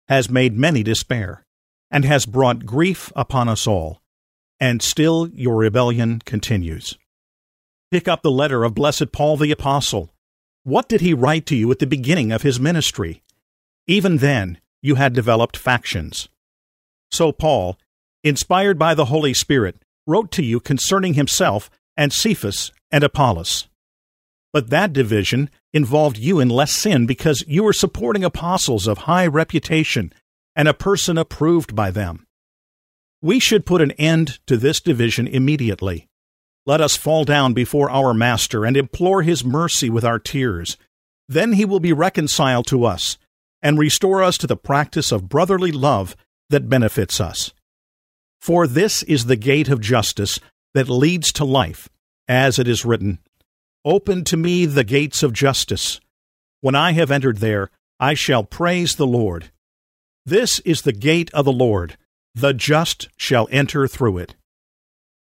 has 0.09 0.31
made 0.31 0.57
many 0.57 0.83
despair, 0.83 1.43
and 1.91 2.05
has 2.05 2.27
brought 2.27 2.67
grief 2.67 3.13
upon 3.17 3.49
us 3.49 3.67
all. 3.67 4.01
And 4.61 4.83
still 4.83 5.29
your 5.29 5.57
rebellion 5.57 6.21
continues. 6.25 6.99
Pick 7.91 8.07
up 8.07 8.23
the 8.23 8.31
letter 8.31 8.65
of 8.65 8.75
blessed 8.75 9.13
Paul 9.13 9.37
the 9.37 9.51
Apostle. 9.51 10.13
What 10.65 10.89
did 10.89 11.01
he 11.01 11.15
write 11.15 11.47
to 11.47 11.57
you 11.57 11.71
at 11.71 11.79
the 11.79 11.87
beginning 11.87 12.33
of 12.33 12.43
his 12.43 12.61
ministry? 12.61 13.23
Even 13.87 14.19
then, 14.19 14.59
you 14.83 14.97
had 14.97 15.13
developed 15.13 15.57
factions. 15.57 16.29
So 17.11 17.33
Paul, 17.33 17.79
inspired 18.23 18.79
by 18.79 18.95
the 18.95 19.07
Holy 19.07 19.33
Spirit, 19.33 19.77
wrote 20.07 20.31
to 20.33 20.45
you 20.45 20.61
concerning 20.61 21.15
himself 21.15 21.71
and 21.99 22.13
Cephas 22.13 22.73
and 22.91 23.05
Apollos. 23.05 23.69
But 24.53 24.71
that 24.71 24.95
division 24.95 25.51
involved 25.75 26.17
you 26.17 26.41
in 26.41 26.49
less 26.49 26.73
sin 26.73 27.05
because 27.05 27.45
you 27.47 27.65
were 27.65 27.75
supporting 27.75 28.25
apostles 28.25 28.87
of 28.87 28.99
high 28.99 29.27
reputation 29.27 30.15
and 30.57 30.69
a 30.69 30.75
person 30.75 31.19
approved 31.19 31.75
by 31.75 31.91
them. 31.91 32.25
We 33.21 33.41
should 33.41 33.67
put 33.67 33.83
an 33.83 33.91
end 33.93 34.39
to 34.47 34.57
this 34.57 34.81
division 34.81 35.27
immediately. 35.27 36.09
Let 36.65 36.81
us 36.81 36.97
fall 36.97 37.25
down 37.25 37.53
before 37.53 37.91
our 37.91 38.15
Master 38.15 38.65
and 38.65 38.77
implore 38.77 39.23
his 39.23 39.45
mercy 39.45 39.91
with 39.91 40.05
our 40.05 40.19
tears. 40.19 40.77
Then 41.29 41.55
he 41.55 41.65
will 41.65 41.81
be 41.81 41.93
reconciled 41.93 42.67
to 42.69 42.85
us 42.85 43.19
and 43.61 43.79
restore 43.79 44.23
us 44.23 44.39
to 44.39 44.47
the 44.47 44.57
practice 44.57 45.11
of 45.11 45.29
brotherly 45.29 45.73
love 45.73 46.17
that 46.49 46.69
benefits 46.69 47.21
us. 47.21 47.53
For 48.41 48.67
this 48.67 49.03
is 49.03 49.27
the 49.27 49.37
gate 49.37 49.69
of 49.69 49.81
justice 49.81 50.39
that 50.75 50.89
leads 50.89 51.33
to 51.33 51.45
life, 51.45 51.89
as 52.27 52.59
it 52.59 52.69
is 52.69 52.85
written 52.85 53.19
Open 53.85 54.25
to 54.25 54.37
me 54.37 54.67
the 54.67 54.85
gates 54.85 55.23
of 55.23 55.33
justice. 55.33 56.01
When 56.61 56.75
I 56.75 56.93
have 56.93 57.11
entered 57.11 57.39
there, 57.39 57.71
I 58.01 58.15
shall 58.15 58.45
praise 58.45 58.97
the 58.97 59.07
Lord. 59.07 59.51
This 60.27 60.59
is 60.61 60.83
the 60.83 60.93
gate 60.93 61.31
of 61.33 61.45
the 61.45 61.53
Lord. 61.53 61.97
The 62.35 62.53
just 62.53 63.09
shall 63.17 63.49
enter 63.51 63.89
through 63.89 64.19
it. 64.19 64.35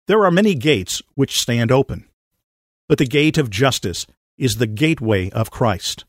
There 0.07 0.25
are 0.25 0.31
many 0.31 0.55
gates 0.55 1.01
which 1.15 1.39
stand 1.39 1.71
open, 1.71 2.05
but 2.87 2.97
the 2.97 3.05
gate 3.05 3.37
of 3.37 3.49
justice 3.49 4.07
is 4.37 4.55
the 4.55 4.67
gateway 4.67 5.29
of 5.29 5.51
Christ. 5.51 6.05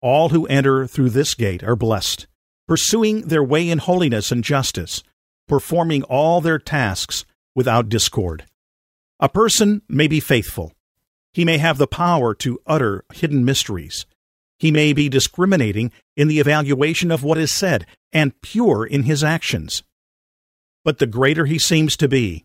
All 0.00 0.28
who 0.28 0.46
enter 0.46 0.86
through 0.86 1.10
this 1.10 1.34
gate 1.34 1.62
are 1.64 1.76
blessed, 1.76 2.26
pursuing 2.68 3.22
their 3.22 3.42
way 3.42 3.68
in 3.68 3.78
holiness 3.78 4.30
and 4.30 4.44
justice, 4.44 5.02
performing 5.48 6.02
all 6.04 6.40
their 6.40 6.58
tasks 6.58 7.24
without 7.54 7.88
discord. 7.88 8.46
A 9.20 9.28
person 9.28 9.82
may 9.88 10.08
be 10.08 10.20
faithful. 10.20 10.72
He 11.32 11.44
may 11.44 11.58
have 11.58 11.78
the 11.78 11.86
power 11.86 12.34
to 12.36 12.60
utter 12.66 13.04
hidden 13.12 13.44
mysteries. 13.44 14.06
He 14.58 14.70
may 14.70 14.92
be 14.92 15.08
discriminating 15.08 15.92
in 16.16 16.28
the 16.28 16.38
evaluation 16.38 17.10
of 17.10 17.22
what 17.22 17.38
is 17.38 17.52
said 17.52 17.86
and 18.12 18.40
pure 18.40 18.86
in 18.86 19.02
his 19.04 19.24
actions. 19.24 19.82
But 20.84 20.98
the 20.98 21.06
greater 21.06 21.46
he 21.46 21.58
seems 21.58 21.96
to 21.96 22.08
be, 22.08 22.44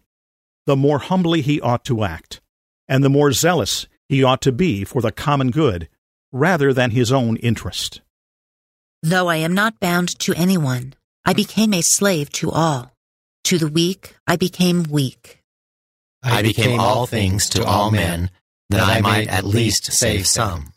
the 0.65 0.75
more 0.75 0.99
humbly 0.99 1.41
he 1.41 1.61
ought 1.61 1.83
to 1.85 2.03
act, 2.03 2.41
and 2.87 3.03
the 3.03 3.09
more 3.09 3.31
zealous 3.31 3.87
he 4.07 4.23
ought 4.23 4.41
to 4.41 4.51
be 4.51 4.83
for 4.83 5.01
the 5.01 5.11
common 5.11 5.51
good 5.51 5.89
rather 6.31 6.73
than 6.73 6.91
his 6.91 7.11
own 7.11 7.37
interest. 7.37 8.01
Though 9.01 9.27
I 9.27 9.37
am 9.37 9.53
not 9.53 9.79
bound 9.79 10.17
to 10.19 10.33
anyone, 10.33 10.93
I 11.25 11.33
became 11.33 11.73
a 11.73 11.81
slave 11.81 12.31
to 12.33 12.51
all. 12.51 12.91
To 13.45 13.57
the 13.57 13.67
weak, 13.67 14.15
I 14.27 14.35
became 14.35 14.83
weak. 14.83 15.38
I 16.23 16.41
became 16.41 16.79
all 16.79 17.05
things 17.05 17.47
to 17.49 17.63
all 17.63 17.91
men, 17.91 18.29
that 18.69 18.81
I 18.81 19.01
might 19.01 19.27
at 19.27 19.45
least 19.45 19.91
save 19.93 20.27
some. 20.27 20.73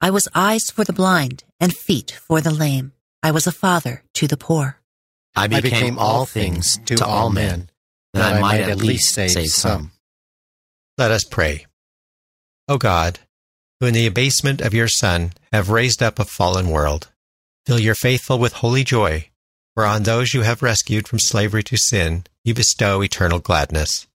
I 0.00 0.10
was 0.10 0.28
eyes 0.34 0.64
for 0.72 0.84
the 0.84 0.92
blind 0.92 1.44
and 1.60 1.74
feet 1.74 2.10
for 2.10 2.40
the 2.40 2.50
lame. 2.50 2.92
I 3.22 3.30
was 3.30 3.46
a 3.46 3.52
father 3.52 4.02
to 4.14 4.26
the 4.26 4.36
poor. 4.36 4.78
I 5.34 5.46
became 5.46 5.98
all 5.98 6.26
things 6.26 6.78
to 6.86 7.04
all 7.04 7.30
men, 7.30 7.70
that 8.12 8.34
I 8.34 8.40
might 8.40 8.60
at 8.60 8.78
least 8.78 9.14
save 9.14 9.48
some. 9.48 9.92
Let 10.98 11.10
us 11.10 11.24
pray. 11.24 11.66
O 12.68 12.78
God, 12.78 13.20
who 13.80 13.86
in 13.86 13.94
the 13.94 14.06
abasement 14.06 14.60
of 14.60 14.74
your 14.74 14.88
Son 14.88 15.32
have 15.52 15.70
raised 15.70 16.02
up 16.02 16.18
a 16.18 16.24
fallen 16.24 16.68
world, 16.68 17.08
fill 17.64 17.80
your 17.80 17.94
faithful 17.94 18.38
with 18.38 18.54
holy 18.54 18.84
joy, 18.84 19.28
for 19.74 19.86
on 19.86 20.02
those 20.02 20.34
you 20.34 20.42
have 20.42 20.62
rescued 20.62 21.08
from 21.08 21.18
slavery 21.18 21.62
to 21.62 21.76
sin, 21.76 22.24
you 22.44 22.54
bestow 22.54 23.02
eternal 23.02 23.38
gladness. 23.38 24.06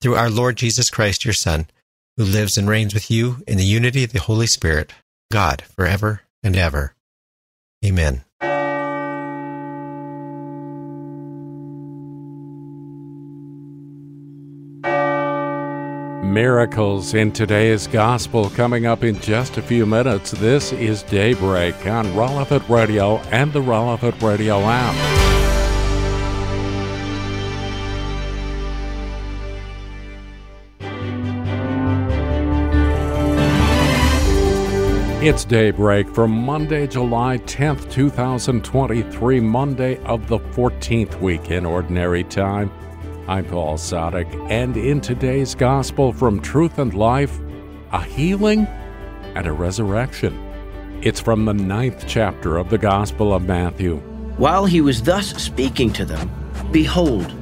Through 0.00 0.16
our 0.16 0.30
Lord 0.30 0.56
Jesus 0.56 0.90
Christ, 0.90 1.24
your 1.24 1.34
Son, 1.34 1.66
who 2.16 2.24
lives 2.24 2.56
and 2.56 2.68
reigns 2.68 2.94
with 2.94 3.10
you 3.10 3.42
in 3.46 3.56
the 3.56 3.64
unity 3.64 4.04
of 4.04 4.12
the 4.12 4.20
Holy 4.20 4.46
Spirit, 4.46 4.92
God, 5.32 5.62
forever 5.62 6.22
and 6.42 6.56
ever. 6.56 6.94
Amen. 7.84 8.24
Miracles 16.24 17.14
in 17.14 17.32
today's 17.32 17.86
gospel 17.86 18.50
coming 18.50 18.84
up 18.84 19.04
in 19.04 19.18
just 19.20 19.56
a 19.56 19.62
few 19.62 19.86
minutes. 19.86 20.32
This 20.32 20.72
is 20.72 21.02
Daybreak 21.04 21.86
on 21.86 22.14
Relevant 22.14 22.68
Radio 22.68 23.18
and 23.30 23.52
the 23.52 23.62
Relevant 23.62 24.20
Radio 24.20 24.60
app. 24.60 25.25
It's 35.26 35.44
Daybreak 35.44 36.08
for 36.14 36.28
Monday, 36.28 36.86
July 36.86 37.38
10th, 37.38 37.90
2023, 37.90 39.40
Monday 39.40 39.96
of 40.04 40.28
the 40.28 40.38
14th 40.38 41.20
week 41.20 41.50
in 41.50 41.66
Ordinary 41.66 42.22
Time. 42.22 42.70
I'm 43.26 43.44
Paul 43.44 43.76
Sadek, 43.76 44.32
and 44.48 44.76
in 44.76 45.00
today's 45.00 45.56
Gospel 45.56 46.12
from 46.12 46.40
Truth 46.40 46.78
and 46.78 46.94
Life, 46.94 47.40
a 47.90 48.04
healing 48.04 48.68
and 49.34 49.48
a 49.48 49.52
resurrection. 49.52 50.32
It's 51.02 51.18
from 51.18 51.44
the 51.44 51.54
ninth 51.54 52.04
chapter 52.06 52.56
of 52.56 52.70
the 52.70 52.78
Gospel 52.78 53.34
of 53.34 53.42
Matthew. 53.42 53.96
While 54.36 54.64
he 54.64 54.80
was 54.80 55.02
thus 55.02 55.30
speaking 55.42 55.92
to 55.94 56.04
them, 56.04 56.30
behold, 56.70 57.32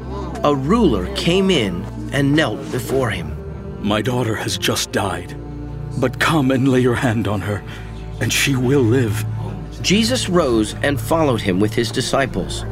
a 0.42 0.56
ruler 0.56 1.14
came 1.16 1.50
in 1.50 1.84
and 2.14 2.34
knelt 2.34 2.62
before 2.72 3.10
him. 3.10 3.36
My 3.86 4.00
daughter 4.00 4.36
has 4.36 4.56
just 4.56 4.90
died, 4.90 5.36
but 5.98 6.18
come 6.18 6.50
and 6.50 6.68
lay 6.68 6.80
your 6.80 6.94
hand 6.94 7.28
on 7.28 7.40
her, 7.40 7.62
and 8.20 8.33
she 8.33 8.57
will 8.57 8.83
live. 8.83 9.24
Jesus 9.83 10.28
rose 10.28 10.74
and 10.83 11.00
followed 11.00 11.40
him 11.40 11.61
with 11.61 11.74
his 11.74 11.90
disciples. 11.90 12.64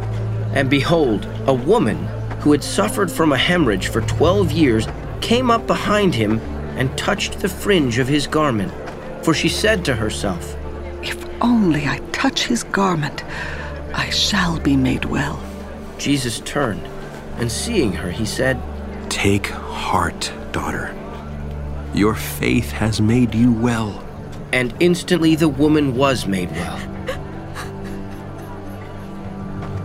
And 0.55 0.69
behold, 0.69 1.27
a 1.47 1.55
woman 1.55 2.09
who 2.43 2.51
had 2.51 2.65
suffered 2.65 3.11
from 3.11 3.33
a 3.33 3.39
hemorrhage 3.39 3.87
for 3.87 4.01
12 4.03 4.51
years, 4.51 4.89
came 5.21 5.49
up 5.49 5.65
behind 5.69 6.13
him 6.13 6.41
and 6.77 6.97
touched 6.99 7.39
the 7.39 7.49
fringe 7.49 7.99
of 7.99 8.09
his 8.09 8.27
garment. 8.27 8.73
For 9.25 9.33
she 9.33 9.49
said 9.49 9.85
to 9.85 9.95
herself, 9.95 10.57
If 11.03 11.25
only 11.41 11.87
I 11.87 11.99
touch 12.11 12.47
his 12.47 12.65
garment, 12.65 13.25
I 13.95 14.11
shall 14.11 14.59
be 14.59 14.77
made 14.77 15.05
well. 15.05 15.41
Jesus 15.99 16.41
turned, 16.41 16.85
and 17.37 17.51
seeing 17.51 17.93
her, 17.93 18.11
he 18.11 18.27
said, 18.27 18.61
Take 19.09 19.47
heart, 19.47 20.33
daughter. 20.51 20.93
Your 21.95 22.15
faith 22.15 22.71
has 22.73 23.01
made 23.01 23.35
you 23.35 23.53
well. 23.53 24.03
And 24.53 24.75
instantly 24.81 25.35
the 25.35 25.49
woman 25.49 25.97
was 25.97 26.27
made 26.27 26.51
well. 26.53 26.79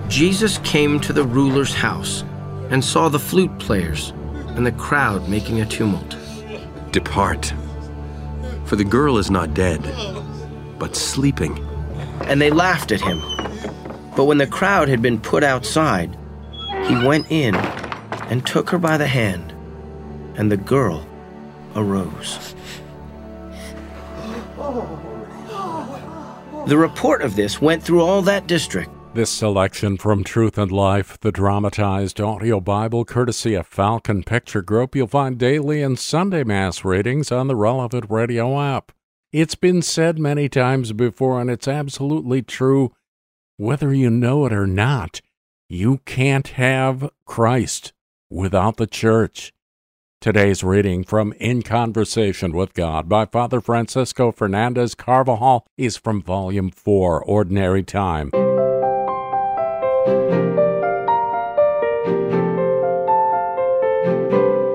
Jesus 0.10 0.58
came 0.60 1.00
to 1.02 1.14
the 1.14 1.24
ruler's 1.24 1.74
house 1.74 2.24
and 2.70 2.84
saw 2.84 3.10
the 3.10 3.20
flute 3.20 3.58
players 3.60 4.14
and 4.56 4.66
the 4.66 4.72
crowd 4.72 5.28
making 5.30 5.62
a 5.62 5.66
tumult. 5.66 6.16
Depart, 6.92 7.54
for 8.66 8.76
the 8.76 8.84
girl 8.84 9.18
is 9.18 9.30
not 9.30 9.54
dead, 9.54 9.82
but 10.80 10.96
sleeping. 10.96 11.58
And 12.22 12.42
they 12.42 12.50
laughed 12.50 12.92
at 12.92 13.02
him. 13.02 13.22
But 14.16 14.26
when 14.26 14.38
the 14.38 14.48
crowd 14.48 14.90
had 14.90 15.02
been 15.02 15.20
put 15.22 15.44
outside, 15.44 16.18
he 16.86 16.96
went 16.96 17.30
in 17.30 17.56
and 17.56 18.46
took 18.46 18.70
her 18.72 18.78
by 18.78 18.98
the 18.98 19.08
hand, 19.08 19.54
and 20.36 20.52
the 20.52 20.58
girl 20.58 21.07
arose. 21.78 22.56
The 26.68 26.78
report 26.78 27.22
of 27.22 27.36
this 27.38 27.62
went 27.62 27.82
through 27.82 28.02
all 28.02 28.22
that 28.24 28.48
district 28.48 28.90
This 29.14 29.30
selection 29.30 29.98
from 29.98 30.24
Truth 30.24 30.58
and 30.58 30.72
Life, 30.72 31.18
the 31.22 31.32
dramatized 31.32 32.20
audio 32.20 32.60
Bible 32.60 33.06
courtesy 33.06 33.54
of 33.54 33.66
Falcon 33.66 34.24
Picture 34.24 34.62
Group, 34.62 34.96
you'll 34.96 35.08
find 35.08 35.38
daily 35.38 35.82
and 35.82 35.98
Sunday 35.98 36.44
Mass 36.44 36.84
readings 36.84 37.32
on 37.32 37.48
the 37.48 37.56
relevant 37.56 38.06
radio 38.10 38.60
app. 38.60 38.92
It's 39.32 39.56
been 39.56 39.82
said 39.82 40.20
many 40.20 40.50
times 40.50 40.94
before, 40.94 41.40
and 41.40 41.50
it's 41.50 41.68
absolutely 41.68 42.42
true. 42.42 42.92
Whether 43.58 43.94
you 43.94 44.10
know 44.10 44.46
it 44.46 44.54
or 44.54 44.68
not, 44.68 45.22
you 45.70 46.00
can't 46.06 46.48
have 46.50 47.10
Christ 47.26 47.94
without 48.30 48.78
the 48.78 48.88
church. 48.88 49.54
Today's 50.20 50.64
reading 50.64 51.04
from 51.04 51.32
In 51.34 51.62
Conversation 51.62 52.54
with 52.54 52.74
God 52.74 53.08
by 53.08 53.28
Father 53.28 53.62
Francisco 53.62 54.32
Fernandez 54.32 54.96
Carvajal 54.96 55.68
is 55.78 55.96
from 55.96 56.24
Volume 56.24 56.72
4, 56.72 57.24
Ordinary 57.24 57.84
Time. 57.84 58.32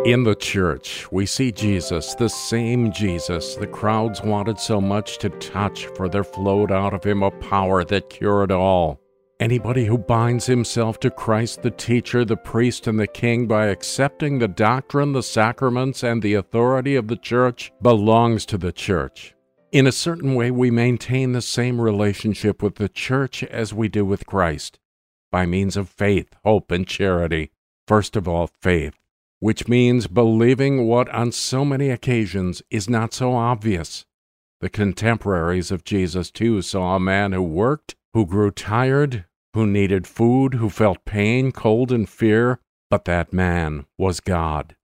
In 0.07 0.23
the 0.23 0.37
church, 0.39 1.11
we 1.11 1.27
see 1.27 1.51
Jesus, 1.51 2.15
the 2.15 2.29
same 2.29 2.93
Jesus 2.93 3.57
the 3.57 3.67
crowds 3.67 4.23
wanted 4.23 4.61
so 4.61 4.81
much 4.81 5.19
to 5.19 5.29
touch, 5.29 5.87
for 5.87 6.09
there 6.09 6.23
flowed 6.23 6.71
out 6.71 6.95
of 6.95 7.03
him 7.03 7.25
a 7.25 7.33
power 7.33 7.83
that 7.83 8.11
cured 8.11 8.53
all. 8.53 9.02
Anybody 9.43 9.87
who 9.87 9.99
binds 9.99 10.47
himself 10.47 11.01
to 11.01 11.11
Christ, 11.11 11.63
the 11.63 11.73
teacher, 11.73 12.25
the 12.25 12.37
priest, 12.37 12.87
and 12.87 12.97
the 12.97 13.09
king 13.09 13.49
by 13.49 13.67
accepting 13.67 14.39
the 14.39 14.47
doctrine, 14.47 15.15
the 15.15 15.23
sacraments, 15.25 16.05
and 16.05 16.23
the 16.23 16.35
authority 16.35 16.95
of 16.95 17.09
the 17.09 17.17
church 17.17 17.73
belongs 17.83 18.47
to 18.47 18.57
the 18.57 18.71
church. 18.71 19.35
In 19.73 19.89
a 19.89 19.91
certain 19.91 20.37
way, 20.37 20.53
we 20.53 20.71
maintain 20.71 21.33
the 21.33 21.43
same 21.43 21.81
relationship 21.81 22.63
with 22.63 22.77
the 22.77 22.89
church 22.89 23.43
as 23.43 23.75
we 23.75 23.89
do 23.89 24.05
with 24.05 24.27
Christ, 24.27 24.79
by 25.33 25.45
means 25.45 25.77
of 25.77 25.89
faith, 25.89 26.37
hope, 26.45 26.71
and 26.71 26.87
charity. 26.87 27.51
First 27.89 28.15
of 28.15 28.29
all, 28.29 28.47
faith 28.47 28.95
which 29.41 29.67
means 29.67 30.07
believing 30.07 30.87
what 30.87 31.09
on 31.09 31.33
so 31.33 31.65
many 31.65 31.91
occasions 31.91 32.63
is 32.71 32.89
not 32.89 33.13
so 33.13 33.35
obvious. 33.35 34.07
The 34.61 34.71
contemporaries 34.71 35.73
of 35.73 35.83
Jesus, 35.83 36.31
too, 36.31 36.63
saw 36.63 36.95
a 36.95 37.01
man 37.01 37.33
who 37.33 37.43
worked, 37.43 37.97
who 38.15 38.25
grew 38.25 38.53
tired, 38.53 39.25
who 39.55 39.67
needed 39.67 40.07
food, 40.07 40.55
who 40.55 40.71
felt 40.71 41.05
pain, 41.05 41.53
cold, 41.53 41.93
and 41.93 42.09
fear, 42.09 42.61
but 42.91 43.05
that 43.05 43.33
man 43.33 43.87
was 43.99 44.21
God. 44.21 44.77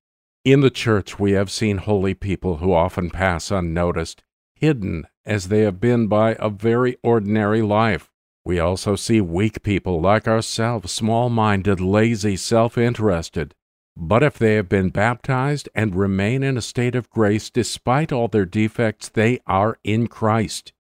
In 0.44 0.60
the 0.60 0.70
church, 0.70 1.18
we 1.18 1.32
have 1.32 1.50
seen 1.50 1.78
holy 1.78 2.14
people 2.14 2.58
who 2.58 2.72
often 2.72 3.10
pass 3.10 3.50
unnoticed, 3.50 4.22
hidden 4.54 5.06
as 5.26 5.48
they 5.48 5.60
have 5.60 5.80
been 5.80 6.06
by 6.06 6.36
a 6.38 6.48
very 6.48 6.96
ordinary 7.02 7.62
life. 7.62 8.10
We 8.44 8.58
also 8.58 8.96
see 8.96 9.20
weak 9.20 9.62
people 9.62 10.00
like 10.00 10.26
ourselves, 10.26 10.90
small 10.90 11.28
minded, 11.28 11.80
lazy, 11.80 12.36
self 12.36 12.78
interested, 12.78 13.54
but 14.00 14.22
if 14.22 14.38
they 14.38 14.54
have 14.54 14.68
been 14.68 14.90
baptized 14.90 15.68
and 15.74 15.94
remain 15.94 16.44
in 16.44 16.56
a 16.56 16.62
state 16.62 16.94
of 16.94 17.10
grace 17.10 17.50
despite 17.50 18.12
all 18.12 18.28
their 18.28 18.46
defects, 18.46 19.08
they 19.08 19.40
are 19.46 19.76
in 19.82 20.06
Christ. 20.06 20.72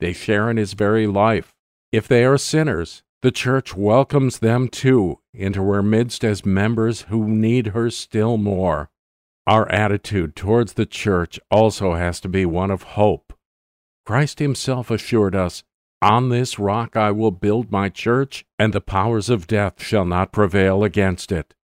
They 0.00 0.14
share 0.14 0.50
in 0.50 0.56
his 0.56 0.72
very 0.72 1.06
life. 1.06 1.54
If 1.92 2.08
they 2.08 2.24
are 2.24 2.38
sinners, 2.38 3.02
the 3.22 3.30
church 3.30 3.74
welcomes 3.76 4.40
them 4.40 4.68
too 4.68 5.20
into 5.32 5.62
her 5.62 5.82
midst 5.82 6.24
as 6.24 6.44
members 6.44 7.02
who 7.02 7.26
need 7.26 7.68
her 7.68 7.88
still 7.88 8.36
more. 8.36 8.90
Our 9.46 9.70
attitude 9.70 10.36
towards 10.36 10.74
the 10.74 10.86
church 10.86 11.40
also 11.50 11.94
has 11.94 12.20
to 12.20 12.28
be 12.28 12.44
one 12.44 12.70
of 12.70 12.82
hope. 12.82 13.32
Christ 14.04 14.40
himself 14.40 14.90
assured 14.90 15.36
us, 15.36 15.62
On 16.00 16.28
this 16.28 16.58
rock 16.58 16.96
I 16.96 17.12
will 17.12 17.30
build 17.30 17.70
my 17.70 17.88
church, 17.88 18.44
and 18.58 18.72
the 18.72 18.80
powers 18.80 19.30
of 19.30 19.46
death 19.46 19.82
shall 19.82 20.04
not 20.04 20.32
prevail 20.32 20.82
against 20.82 21.30
it. 21.30 21.54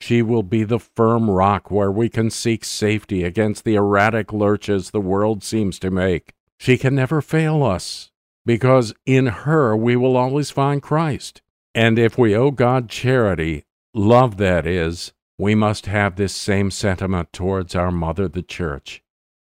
She 0.00 0.22
will 0.22 0.42
be 0.42 0.62
the 0.62 0.78
firm 0.78 1.30
rock 1.30 1.70
where 1.70 1.90
we 1.90 2.08
can 2.08 2.30
seek 2.30 2.64
safety 2.64 3.24
against 3.24 3.64
the 3.64 3.74
erratic 3.74 4.32
lurches 4.32 4.90
the 4.90 5.00
world 5.00 5.42
seems 5.42 5.78
to 5.80 5.90
make. 5.90 6.34
She 6.58 6.76
can 6.76 6.94
never 6.94 7.20
fail 7.20 7.62
us, 7.62 8.07
because 8.48 8.94
in 9.04 9.26
her 9.26 9.76
we 9.76 9.94
will 9.94 10.16
always 10.16 10.50
find 10.50 10.80
Christ. 10.80 11.42
And 11.74 11.98
if 11.98 12.16
we 12.16 12.34
owe 12.34 12.50
God 12.50 12.88
charity, 12.88 13.66
love 13.92 14.38
that 14.38 14.66
is, 14.66 15.12
we 15.36 15.54
must 15.54 15.84
have 15.84 16.16
this 16.16 16.34
same 16.34 16.70
sentiment 16.70 17.30
towards 17.30 17.74
our 17.74 17.90
mother, 17.90 18.26
the 18.26 18.40
church. 18.40 19.02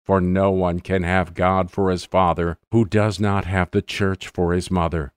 For 0.06 0.22
no 0.22 0.52
one 0.52 0.82
can 0.82 1.02
have 1.02 1.34
God 1.34 1.72
for 1.72 1.90
his 1.90 2.06
father 2.06 2.60
who 2.72 2.86
does 2.86 3.20
not 3.20 3.46
have 3.46 3.72
the 3.72 3.82
church 3.82 4.28
for 4.28 4.54
his 4.54 4.70
mother. 4.70 5.14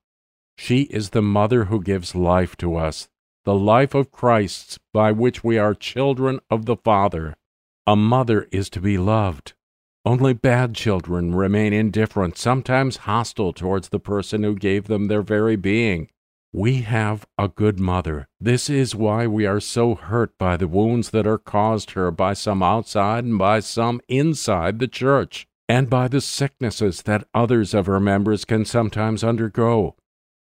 She 0.57 0.85
is 0.85 1.11
the 1.11 1.21
mother 1.21 1.67
who 1.67 1.83
gives 1.83 2.15
life 2.15 2.57
to 2.57 2.77
us, 2.77 3.11
the 3.45 3.55
life 3.55 3.95
of 3.95 4.11
Christ 4.11 4.79
by 4.95 5.13
which 5.13 5.45
we 5.45 5.59
are 5.59 5.75
children 5.75 6.41
of 6.49 6.65
the 6.65 6.77
Father. 6.77 7.37
A 7.87 7.97
mother 7.97 8.49
is 8.51 8.71
to 8.71 8.81
be 8.81 8.97
loved. 8.97 9.53
Only 10.07 10.35
bad 10.35 10.75
children 10.75 11.35
remain 11.35 11.73
indifferent, 11.73 12.37
sometimes 12.37 12.99
hostile 12.99 13.55
towards 13.55 13.89
the 13.89 13.99
person 13.99 14.43
who 14.43 14.55
gave 14.55 14.87
them 14.87 15.09
their 15.09 15.23
very 15.23 15.57
being. 15.57 16.09
We 16.53 16.83
have 16.83 17.27
a 17.39 17.49
good 17.49 17.81
mother. 17.81 18.29
This 18.39 18.69
is 18.69 18.95
why 18.95 19.27
we 19.27 19.47
are 19.47 19.61
so 19.61 19.95
hurt 19.95 20.37
by 20.37 20.59
the 20.59 20.69
wounds 20.69 21.09
that 21.11 21.27
are 21.27 21.39
caused 21.39 21.93
her 21.93 22.11
by 22.11 22.35
some 22.35 22.63
outside 22.63 23.25
and 23.25 23.39
by 23.39 23.61
some 23.61 24.03
inside 24.07 24.79
the 24.79 24.89
church, 24.89 25.47
and 25.71 25.89
by 25.89 26.09
the 26.09 26.21
sicknesses 26.21 27.03
that 27.03 27.27
others 27.33 27.73
of 27.73 27.87
her 27.87 27.99
members 27.99 28.45
can 28.45 28.67
sometimes 28.67 29.25
undergo. 29.25 29.97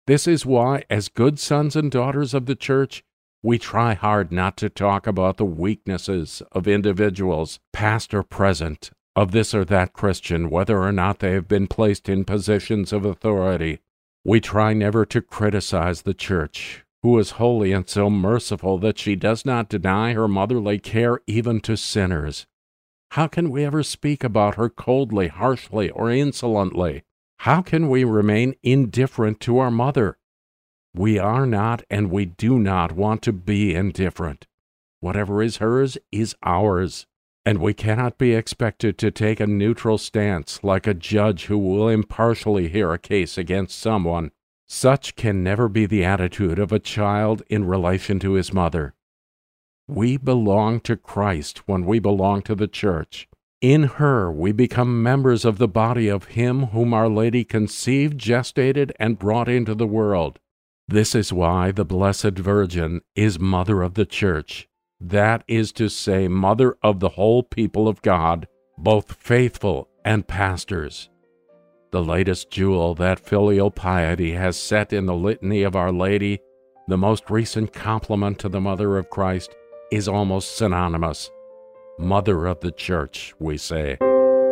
This 0.07 0.25
is 0.25 0.45
why, 0.45 0.85
as 0.89 1.09
good 1.09 1.37
sons 1.37 1.75
and 1.75 1.91
daughters 1.91 2.33
of 2.33 2.45
the 2.45 2.55
church, 2.55 3.03
we 3.43 3.59
try 3.59 3.93
hard 3.93 4.31
not 4.31 4.55
to 4.57 4.69
talk 4.69 5.05
about 5.05 5.37
the 5.37 5.45
weaknesses 5.45 6.41
of 6.53 6.67
individuals, 6.67 7.59
past 7.71 8.13
or 8.13 8.23
present, 8.23 8.89
of 9.15 9.31
this 9.31 9.53
or 9.53 9.65
that 9.65 9.93
Christian, 9.93 10.49
whether 10.49 10.81
or 10.81 10.91
not 10.91 11.19
they 11.19 11.31
have 11.31 11.47
been 11.47 11.67
placed 11.67 12.07
in 12.09 12.25
positions 12.25 12.93
of 12.93 13.05
authority. 13.05 13.79
We 14.23 14.39
try 14.39 14.73
never 14.73 15.05
to 15.05 15.21
criticize 15.21 16.01
the 16.01 16.13
church, 16.13 16.83
who 17.03 17.17
is 17.19 17.31
holy 17.31 17.71
and 17.71 17.87
so 17.87 18.09
merciful 18.09 18.77
that 18.79 18.99
she 18.99 19.15
does 19.15 19.45
not 19.45 19.69
deny 19.69 20.13
her 20.13 20.27
motherly 20.27 20.79
care 20.79 21.21
even 21.27 21.61
to 21.61 21.77
sinners. 21.77 22.45
How 23.11 23.27
can 23.27 23.49
we 23.49 23.65
ever 23.65 23.81
speak 23.81 24.23
about 24.23 24.55
her 24.55 24.69
coldly, 24.69 25.29
harshly, 25.29 25.89
or 25.89 26.11
insolently? 26.11 27.03
How 27.39 27.61
can 27.61 27.89
we 27.89 28.03
remain 28.03 28.55
indifferent 28.61 29.39
to 29.41 29.57
our 29.59 29.71
mother? 29.71 30.17
We 30.93 31.17
are 31.17 31.45
not 31.45 31.83
and 31.89 32.11
we 32.11 32.25
do 32.25 32.59
not 32.59 32.91
want 32.91 33.21
to 33.23 33.33
be 33.33 33.73
indifferent. 33.73 34.45
Whatever 34.99 35.41
is 35.41 35.57
hers 35.57 35.97
is 36.11 36.35
ours, 36.43 37.07
and 37.49 37.57
we 37.57 37.73
cannot 37.73 38.19
be 38.19 38.35
expected 38.35 38.95
to 38.95 39.09
take 39.09 39.39
a 39.39 39.47
neutral 39.47 39.97
stance 39.97 40.63
like 40.63 40.85
a 40.85 40.93
judge 40.93 41.45
who 41.45 41.57
will 41.57 41.89
impartially 41.89 42.67
hear 42.67 42.93
a 42.93 42.99
case 42.99 43.39
against 43.39 43.79
someone. 43.79 44.29
Such 44.67 45.15
can 45.15 45.43
never 45.43 45.67
be 45.67 45.87
the 45.87 46.05
attitude 46.05 46.59
of 46.59 46.71
a 46.71 46.77
child 46.77 47.41
in 47.47 47.65
relation 47.65 48.19
to 48.19 48.33
his 48.33 48.53
mother. 48.53 48.93
We 49.87 50.15
belong 50.15 50.81
to 50.81 50.95
Christ 50.95 51.67
when 51.67 51.87
we 51.87 51.97
belong 51.97 52.43
to 52.43 52.53
the 52.53 52.67
church. 52.67 53.27
In 53.61 53.85
her 53.97 54.31
we 54.31 54.51
become 54.51 55.01
members 55.01 55.43
of 55.43 55.57
the 55.57 55.67
body 55.67 56.07
of 56.07 56.25
Him 56.25 56.67
whom 56.67 56.93
Our 56.93 57.09
Lady 57.09 57.43
conceived, 57.43 58.19
gestated, 58.19 58.91
and 58.99 59.17
brought 59.17 59.49
into 59.49 59.73
the 59.73 59.87
world. 59.87 60.37
This 60.87 61.15
is 61.15 61.33
why 61.33 61.71
the 61.71 61.83
Blessed 61.83 62.37
Virgin 62.37 63.01
is 63.15 63.39
Mother 63.39 63.81
of 63.81 63.95
the 63.95 64.05
Church, 64.05 64.68
that 64.99 65.43
is 65.47 65.71
to 65.73 65.89
say, 65.89 66.27
Mother 66.27 66.75
of 66.83 66.99
the 66.99 67.09
whole 67.09 67.43
people 67.43 67.87
of 67.87 68.01
God, 68.01 68.47
both 68.77 69.13
faithful 69.13 69.89
and 70.03 70.27
pastors. 70.27 71.09
The 71.91 72.03
latest 72.03 72.51
jewel 72.51 72.93
that 72.95 73.19
filial 73.19 73.71
piety 73.71 74.33
has 74.33 74.57
set 74.57 74.93
in 74.93 75.05
the 75.05 75.15
litany 75.15 75.63
of 75.63 75.75
Our 75.75 75.91
Lady, 75.91 76.39
the 76.87 76.97
most 76.97 77.29
recent 77.29 77.73
compliment 77.73 78.39
to 78.39 78.49
the 78.49 78.61
Mother 78.61 78.97
of 78.97 79.09
Christ, 79.09 79.55
is 79.91 80.07
almost 80.07 80.55
synonymous 80.55 81.29
Mother 81.97 82.45
of 82.45 82.59
the 82.61 82.71
Church, 82.71 83.33
we 83.39 83.57
say. 83.57 83.97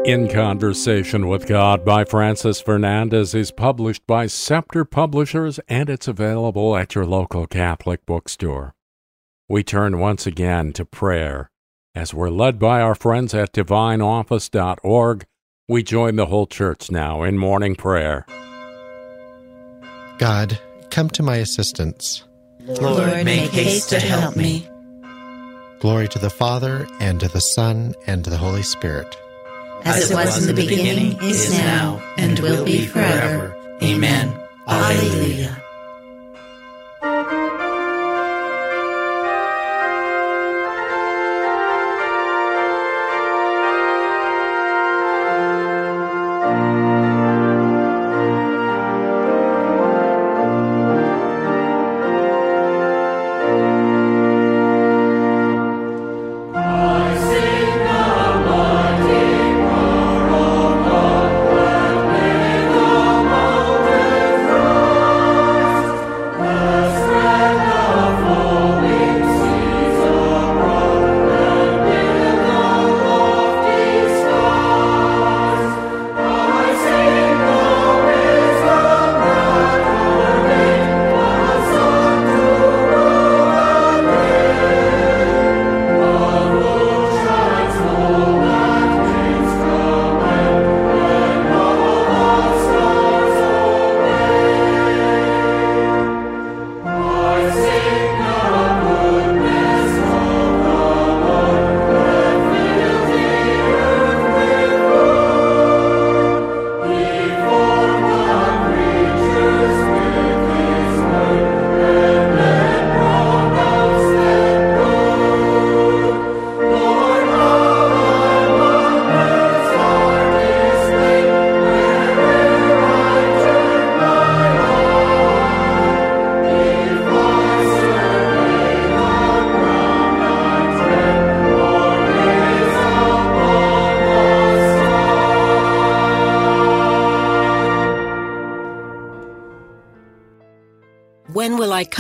In 0.06 0.30
Conversation 0.30 1.28
with 1.28 1.48
God 1.48 1.84
by 1.84 2.06
Francis 2.06 2.62
Fernandez 2.62 3.36
is 3.36 3.52
published 3.52 4.08
by 4.08 4.28
Scepter 4.28 4.86
Publishers 4.86 5.60
and 5.68 5.90
it's 5.90 6.08
available 6.08 6.78
at 6.78 6.96
your 6.96 7.06
local 7.06 7.46
Catholic 7.46 8.06
bookstore. 8.06 8.77
We 9.50 9.64
turn 9.64 10.00
once 10.00 10.28
again 10.28 10.74
to 10.74 10.84
prayer. 10.84 11.50
As 11.96 12.14
we're 12.14 12.30
led 12.30 12.60
by 12.60 12.82
our 12.82 12.96
friends 12.96 13.34
at 13.34 13.54
divineoffice.org, 13.54 15.26
we 15.70 15.84
join 15.84 16.18
the 16.18 16.26
whole 16.26 16.48
church 16.48 16.92
now 16.92 17.24
in 17.24 17.38
morning 17.38 17.76
prayer. 17.76 18.26
God, 20.18 20.60
come 20.90 21.10
to 21.12 21.24
my 21.24 21.38
assistance. 21.38 22.26
Lord, 22.60 23.24
make 23.24 23.52
haste 23.52 23.90
to 23.92 24.02
help 24.02 24.36
me. 24.36 24.68
Glory 25.80 26.10
to 26.10 26.20
the 26.20 26.30
Father, 26.30 26.86
and 27.00 27.22
to 27.22 27.30
the 27.30 27.40
Son, 27.40 27.94
and 28.06 28.26
to 28.26 28.30
the 28.30 28.38
Holy 28.38 28.64
Spirit. 28.64 29.16
As 29.84 30.12
it 30.12 30.14
was 30.14 30.46
in 30.46 30.54
the 30.54 30.62
beginning, 30.62 31.18
is 31.22 31.54
now, 31.54 32.04
and 32.18 32.38
will 32.40 32.66
be 32.66 32.86
forever. 32.86 33.56
Amen. 33.82 34.38
Alleluia. 34.68 35.64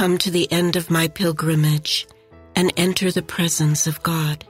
Come 0.08 0.18
to 0.18 0.32
the 0.32 0.50
end 0.54 0.78
of 0.78 0.90
my 0.90 1.10
pilgrimage 1.10 2.08
and 2.56 2.72
enter 2.78 3.12
the 3.12 3.22
presence 3.22 3.88
of 3.88 4.02
God? 4.04 4.46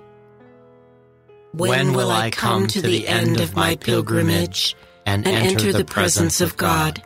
When 1.51 1.93
will 1.93 2.11
I 2.11 2.29
come 2.29 2.67
to 2.67 2.79
the 2.79 3.07
end 3.07 3.39
of 3.39 3.55
my 3.55 3.75
pilgrimage 3.75 4.75
and 5.07 5.25
enter 5.25 5.73
the 5.73 5.83
presence 5.83 6.41
of 6.41 6.55
God? 6.57 7.01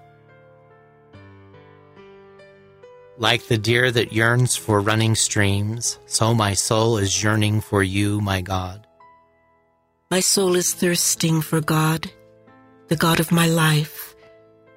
Like 3.18 3.48
the 3.48 3.58
deer 3.58 3.90
that 3.90 4.12
yearns 4.12 4.58
for 4.58 4.82
running 4.82 5.16
streams, 5.16 5.98
so 6.06 6.34
my 6.34 6.54
soul 6.54 6.98
is 6.98 7.24
yearning 7.24 7.62
for 7.62 7.82
you, 7.82 8.20
my 8.20 8.42
God. 8.42 8.86
My 10.10 10.20
soul 10.20 10.58
is 10.58 10.74
thirsting 10.74 11.42
for 11.42 11.62
God, 11.62 12.12
the 12.90 12.98
God 12.98 13.22
of 13.22 13.32
my 13.32 13.48
life. 13.48 14.14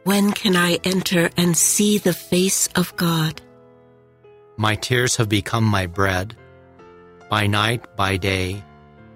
When 0.04 0.30
can 0.30 0.54
I 0.54 0.78
enter 0.84 1.30
and 1.36 1.56
see 1.56 1.98
the 1.98 2.12
face 2.12 2.68
of 2.76 2.94
God? 2.94 3.40
My 4.56 4.76
tears 4.76 5.16
have 5.16 5.28
become 5.28 5.64
my 5.64 5.86
bread, 5.86 6.36
by 7.28 7.46
night, 7.46 7.96
by 7.96 8.16
day, 8.16 8.62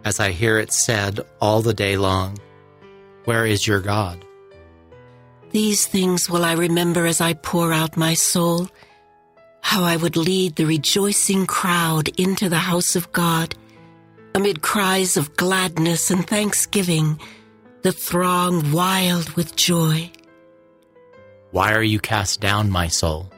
as 0.05 0.19
I 0.19 0.31
hear 0.31 0.59
it 0.59 0.73
said 0.73 1.21
all 1.41 1.63
the 1.63 1.75
day 1.75 1.97
long, 1.97 2.39
Where 3.25 3.47
is 3.47 3.67
your 3.67 3.81
God? 3.81 4.25
These 5.51 5.87
things 5.87 6.29
will 6.29 6.45
I 6.45 6.53
remember 6.55 7.07
as 7.07 7.21
I 7.21 7.35
pour 7.35 7.73
out 7.73 7.97
my 7.97 8.15
soul, 8.15 8.69
how 9.61 9.85
I 9.85 9.97
would 9.97 10.17
lead 10.17 10.57
the 10.57 10.67
rejoicing 10.67 11.47
crowd 11.47 12.09
into 12.19 12.49
the 12.49 12.59
house 12.59 12.97
of 12.97 13.13
God, 13.13 13.55
amid 14.35 14.63
cries 14.63 15.17
of 15.17 15.37
gladness 15.37 16.11
and 16.11 16.27
thanksgiving, 16.27 17.21
the 17.83 17.93
throng 17.93 18.73
wild 18.73 19.31
with 19.31 19.57
joy. 19.57 20.11
Why 21.51 21.73
are 21.73 21.83
you 21.83 22.01
cast 22.01 22.41
down, 22.41 22.71
my 22.71 22.89
soul? 22.89 23.31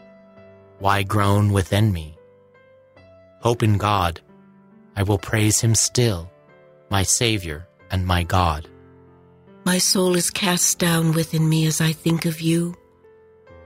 Why 0.81 1.03
groan 1.03 1.53
within 1.53 1.93
me? 1.93 2.17
Hope 3.41 3.63
in 3.63 3.77
God. 3.77 4.21
I 4.97 5.03
will 5.03 5.19
praise 5.19 5.61
him 5.61 5.75
still, 5.75 6.31
my 6.91 7.03
Savior 7.03 7.69
and 7.91 8.07
my 8.07 8.23
God. 8.23 8.67
My 9.65 9.77
soul 9.77 10.17
is 10.17 10.31
cast 10.31 10.79
down 10.79 11.13
within 11.13 11.49
me 11.49 11.67
as 11.67 11.83
I 11.83 11.93
think 11.93 12.25
of 12.25 12.41
you, 12.41 12.75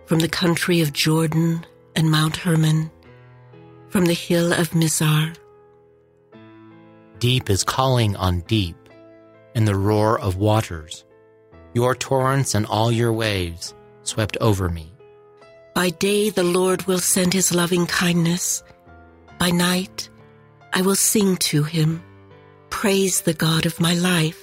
from 0.07 0.19
the 0.19 0.29
country 0.29 0.81
of 0.81 0.93
Jordan 0.93 1.65
and 1.95 2.11
Mount 2.11 2.37
Hermon, 2.37 2.91
from 3.89 4.07
the 4.07 4.13
hill 4.13 4.53
of 4.53 4.71
Mizar. 4.71 5.37
Deep 7.21 7.49
is 7.49 7.63
calling 7.63 8.17
on 8.17 8.41
deep 8.41 8.77
in 9.55 9.67
the 9.67 9.77
roar 9.77 10.21
of 10.21 10.35
waters. 10.37 11.05
Your 11.75 11.95
torrents 11.95 12.57
and 12.57 12.67
all 12.67 12.91
your 12.91 13.13
waves 13.13 13.73
swept 14.03 14.37
over 14.41 14.69
me. 14.69 14.94
By 15.75 15.91
day 15.91 16.31
the 16.31 16.45
Lord 16.45 16.85
will 16.87 17.01
send 17.01 17.33
his 17.33 17.53
loving 17.53 17.87
kindness. 17.87 18.63
By 19.39 19.51
night 19.51 20.09
I 20.73 20.83
will 20.83 20.95
sing 20.95 21.37
to 21.49 21.65
him, 21.65 22.01
praise 22.71 23.23
the 23.23 23.35
God 23.35 23.67
of 23.67 23.81
my 23.81 23.95
life. 23.95 24.41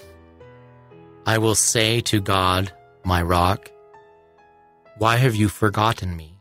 I 1.26 1.38
will 1.38 1.56
say 1.56 2.02
to 2.02 2.20
God, 2.20 2.74
my 3.06 3.22
rock, 3.22 3.72
Why 4.98 5.16
have 5.16 5.34
you 5.34 5.48
forgotten 5.48 6.18
me? 6.18 6.38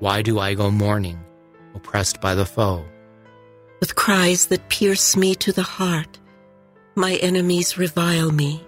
Why 0.00 0.20
do 0.20 0.40
I 0.40 0.54
go 0.54 0.68
mourning, 0.72 1.22
oppressed 1.76 2.20
by 2.20 2.34
the 2.34 2.44
foe? 2.44 2.84
With 3.78 3.94
cries 3.94 4.46
that 4.46 4.68
pierce 4.68 5.16
me 5.16 5.36
to 5.36 5.52
the 5.52 5.62
heart, 5.62 6.18
my 6.96 7.14
enemies 7.22 7.78
revile 7.78 8.32
me, 8.32 8.66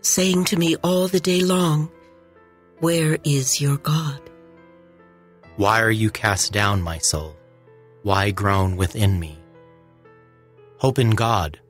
saying 0.00 0.46
to 0.46 0.56
me 0.56 0.74
all 0.82 1.06
the 1.06 1.20
day 1.20 1.42
long, 1.42 1.92
Where 2.80 3.18
is 3.22 3.60
your 3.60 3.76
God? 3.76 4.20
Why 5.56 5.80
are 5.80 5.90
you 5.90 6.10
cast 6.10 6.52
down, 6.52 6.82
my 6.82 6.98
soul? 6.98 7.36
Why 8.02 8.30
groan 8.30 8.76
within 8.76 9.20
me? 9.20 9.38
Hope 10.78 10.98
in 10.98 11.10
God. 11.10 11.60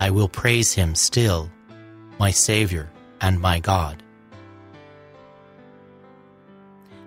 I 0.00 0.10
will 0.10 0.28
praise 0.28 0.74
him 0.74 0.94
still, 0.94 1.50
my 2.18 2.30
Savior 2.30 2.90
and 3.20 3.40
my 3.40 3.60
God. 3.60 4.02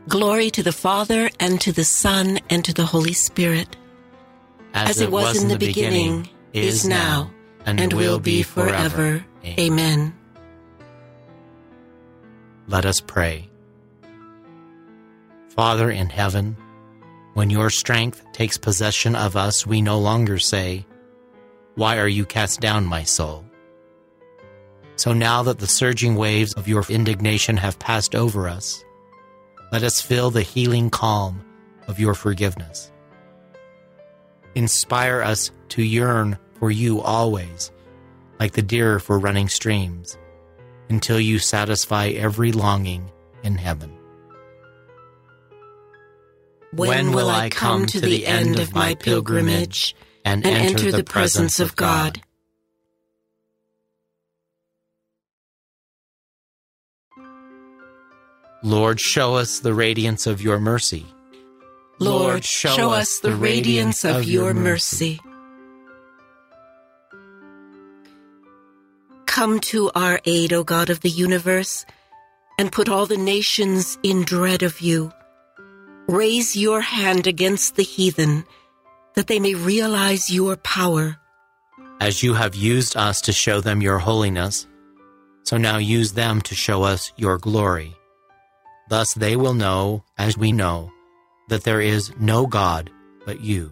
Glory 0.08 0.50
to 0.52 0.64
the 0.64 0.72
Father, 0.72 1.30
and 1.40 1.62
to 1.62 1.72
the 1.72 1.84
Son, 1.84 2.40
and 2.50 2.66
to 2.66 2.74
the 2.74 2.86
Holy 2.86 3.14
Spirit. 3.14 3.76
As, 4.74 5.00
it 5.00 5.12
was, 5.12 5.42
in 5.42 5.48
the 5.48 5.58
beginning, 5.58 6.28
is 6.52 6.86
now, 6.86 7.32
and, 7.66 7.94
will 7.94 8.20
be 8.20 8.44
forever. 8.44 9.24
Amen. 9.46 10.14
Let 12.68 12.86
us 12.86 13.00
pray. 13.00 13.50
Father 15.56 15.92
in 15.92 16.10
heaven, 16.10 16.58
when 17.36 17.52
your 17.52 17.70
strength 17.70 18.26
takes 18.32 18.58
possession 18.58 19.16
of 19.16 19.36
us, 19.36 19.68
we 19.68 19.84
no 19.84 20.00
longer 20.00 20.40
say, 20.40 20.84
Why 21.76 22.00
are 22.00 22.08
you 22.08 22.26
cast 22.26 22.60
down, 22.60 22.86
my 22.86 23.04
soul? 23.04 23.46
So 24.96 25.14
now 25.14 25.44
that 25.44 25.60
the 25.60 25.68
surging 25.68 26.16
waves 26.16 26.54
of 26.54 26.68
your 26.68 26.84
indignation 26.90 27.58
have 27.58 27.78
passed 27.78 28.16
over 28.16 28.50
us, 28.50 28.84
let 29.72 29.84
us 29.84 30.02
feel 30.02 30.32
the 30.32 30.42
healing 30.42 30.90
calm 30.90 31.46
of 31.88 32.00
your 32.00 32.16
forgiveness. 32.16 32.92
Inspire 34.56 35.22
us 35.22 35.52
to 35.70 35.84
yearn 35.84 36.40
for 36.56 36.72
you 36.72 37.00
always, 37.00 37.72
like 38.40 38.54
the 38.54 38.64
deer 38.64 38.98
for 39.00 39.20
running 39.20 39.50
streams, 39.50 40.18
until 40.90 41.20
you 41.20 41.38
satisfy 41.38 42.08
every 42.08 42.52
longing 42.52 43.12
in 43.44 43.56
heaven. 43.56 43.96
When 46.76 47.12
will 47.12 47.30
I 47.30 47.50
come 47.50 47.86
to 47.86 48.02
the 48.02 48.26
end 48.26 48.60
of 48.60 48.74
my 48.74 48.96
pilgrimage 48.96 49.96
and 50.26 50.44
enter 50.46 50.92
the 50.92 51.04
presence 51.04 51.60
of 51.60 51.76
God? 51.76 52.22
Lord, 58.64 59.00
show 59.00 59.36
us 59.36 59.60
the 59.60 59.74
radiance 59.74 60.26
of 60.26 60.42
your 60.42 60.60
mercy. 60.60 61.06
Lord, 62.00 62.44
show 62.44 62.92
us 62.92 63.20
the 63.20 63.36
radiance 63.36 64.04
of 64.04 64.24
your 64.24 64.54
mercy. 64.54 65.20
Come 69.28 69.60
to 69.60 69.92
our 69.94 70.22
aid, 70.26 70.54
O 70.54 70.64
God 70.64 70.90
of 70.90 71.02
the 71.02 71.10
universe, 71.10 71.86
and 72.58 72.72
put 72.72 72.90
all 72.90 73.06
the 73.06 73.18
nations 73.18 73.98
in 74.02 74.24
dread 74.24 74.64
of 74.64 74.82
you. 74.82 75.12
Raise 76.08 76.56
your 76.56 76.82
hand 76.82 77.28
against 77.28 77.76
the 77.76 77.84
heathen, 77.84 78.46
that 79.16 79.28
they 79.28 79.40
may 79.40 79.56
realize 79.56 80.30
your 80.30 80.58
power. 80.58 81.18
As 82.02 82.22
you 82.22 82.34
have 82.34 82.56
used 82.56 82.98
us 82.98 83.22
to 83.22 83.32
show 83.32 83.62
them 83.62 83.82
your 83.82 84.00
holiness, 84.00 84.68
so 85.44 85.58
now 85.58 85.78
use 85.78 86.14
them 86.14 86.42
to 86.42 86.56
show 86.56 86.84
us 86.84 87.12
your 87.16 87.38
glory. 87.38 87.96
Thus 88.90 89.14
they 89.14 89.36
will 89.36 89.54
know, 89.54 90.04
as 90.18 90.38
we 90.38 90.52
know, 90.52 90.92
that 91.50 91.64
there 91.64 91.82
is 91.82 92.12
no 92.20 92.48
God 92.48 92.90
but 93.26 93.42
you. 93.42 93.72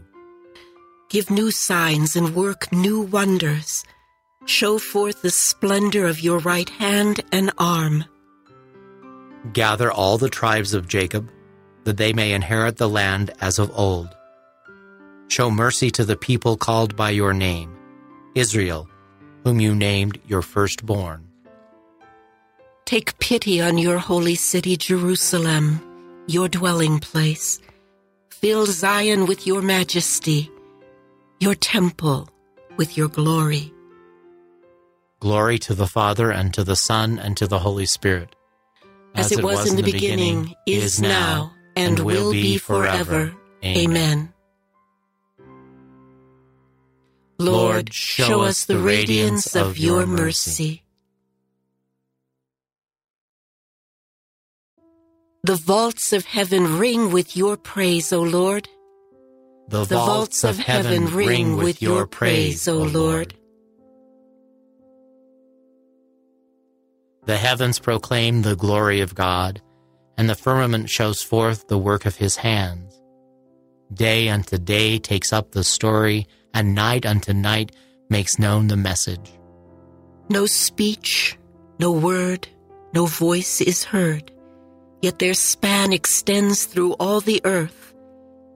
Give 1.09 1.29
new 1.29 1.51
signs 1.51 2.15
and 2.15 2.35
work 2.35 2.71
new 2.71 3.01
wonders. 3.01 3.83
Show 4.45 4.79
forth 4.79 5.21
the 5.21 5.29
splendor 5.29 6.05
of 6.05 6.21
your 6.21 6.39
right 6.39 6.69
hand 6.69 7.21
and 7.31 7.51
arm. 7.57 8.05
Gather 9.51 9.91
all 9.91 10.17
the 10.17 10.29
tribes 10.29 10.73
of 10.73 10.87
Jacob, 10.87 11.29
that 11.83 11.97
they 11.97 12.13
may 12.13 12.33
inherit 12.33 12.77
the 12.77 12.89
land 12.89 13.31
as 13.41 13.59
of 13.59 13.71
old. 13.77 14.09
Show 15.27 15.49
mercy 15.49 15.89
to 15.91 16.05
the 16.05 16.17
people 16.17 16.57
called 16.57 16.95
by 16.95 17.09
your 17.11 17.33
name, 17.33 17.75
Israel, 18.35 18.87
whom 19.43 19.59
you 19.59 19.73
named 19.73 20.19
your 20.27 20.41
firstborn. 20.41 21.27
Take 22.85 23.17
pity 23.19 23.61
on 23.61 23.77
your 23.77 23.97
holy 23.97 24.35
city, 24.35 24.75
Jerusalem, 24.75 25.81
your 26.27 26.49
dwelling 26.49 26.99
place. 26.99 27.61
Fill 28.29 28.65
Zion 28.65 29.27
with 29.27 29.47
your 29.47 29.61
majesty, 29.61 30.51
your 31.39 31.55
temple 31.55 32.27
with 32.75 32.97
your 32.97 33.07
glory. 33.07 33.73
Glory 35.19 35.59
to 35.59 35.75
the 35.75 35.87
Father, 35.87 36.31
and 36.31 36.53
to 36.53 36.63
the 36.63 36.75
Son, 36.75 37.19
and 37.19 37.37
to 37.37 37.47
the 37.47 37.59
Holy 37.59 37.85
Spirit. 37.85 38.35
As, 39.13 39.31
it 39.31 39.43
was, 39.43 39.69
in 39.69 39.77
the 39.77 39.83
beginning, 39.83 40.55
is 40.65 40.99
now, 40.99 41.53
and 41.75 41.99
will 41.99 42.31
be 42.31 42.57
forever. 42.57 43.33
Amen. 43.63 44.33
Lord, 47.39 47.93
show 47.93 48.41
us 48.41 48.65
the 48.65 48.77
radiance 48.77 49.55
of 49.55 49.77
your 49.77 50.05
mercy. 50.05 50.83
The 55.43 55.55
vaults 55.55 56.13
of 56.13 56.25
heaven 56.25 56.77
ring 56.77 57.11
with 57.11 57.35
your 57.35 57.57
praise, 57.57 58.13
O 58.13 58.21
Lord. 58.21 58.69
The 59.69 59.85
vaults 59.85 60.43
of 60.43 60.59
heaven 60.59 61.07
ring 61.07 61.57
with 61.57 61.81
your 61.81 62.05
praise, 62.05 62.67
O 62.67 62.77
Lord. 62.77 63.33
The 67.25 67.37
heavens 67.37 67.79
proclaim 67.79 68.41
the 68.41 68.55
glory 68.55 69.01
of 69.01 69.15
God, 69.15 69.61
and 70.21 70.29
the 70.29 70.35
firmament 70.35 70.87
shows 70.87 71.23
forth 71.23 71.67
the 71.67 71.79
work 71.79 72.05
of 72.05 72.15
his 72.15 72.35
hands. 72.35 73.01
Day 73.91 74.29
unto 74.29 74.59
day 74.59 74.99
takes 74.99 75.33
up 75.33 75.49
the 75.49 75.63
story, 75.63 76.27
and 76.53 76.75
night 76.75 77.07
unto 77.07 77.33
night 77.33 77.75
makes 78.07 78.37
known 78.37 78.67
the 78.67 78.77
message. 78.77 79.31
No 80.29 80.45
speech, 80.45 81.39
no 81.79 81.91
word, 81.91 82.47
no 82.93 83.07
voice 83.07 83.61
is 83.61 83.83
heard, 83.83 84.31
yet 85.01 85.17
their 85.17 85.33
span 85.33 85.91
extends 85.91 86.65
through 86.65 86.93
all 86.99 87.19
the 87.19 87.41
earth, 87.43 87.91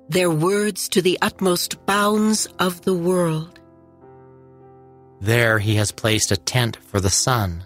their 0.07 0.29
words 0.29 0.87
to 0.89 1.01
the 1.01 1.17
utmost 1.23 1.83
bounds 1.87 2.45
of 2.59 2.81
the 2.81 2.93
world. 2.93 3.59
There 5.19 5.57
he 5.57 5.73
has 5.77 5.91
placed 5.91 6.31
a 6.31 6.37
tent 6.37 6.75
for 6.75 6.99
the 6.99 7.09
sun. 7.09 7.65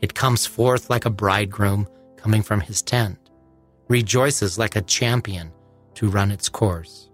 It 0.00 0.14
comes 0.14 0.46
forth 0.46 0.88
like 0.88 1.04
a 1.04 1.10
bridegroom 1.10 1.86
coming 2.16 2.42
from 2.42 2.62
his 2.62 2.80
tent, 2.80 3.25
rejoices 3.88 4.58
like 4.58 4.76
a 4.76 4.82
champion 4.82 5.52
to 5.94 6.08
run 6.08 6.30
its 6.30 6.48
course. 6.48 7.08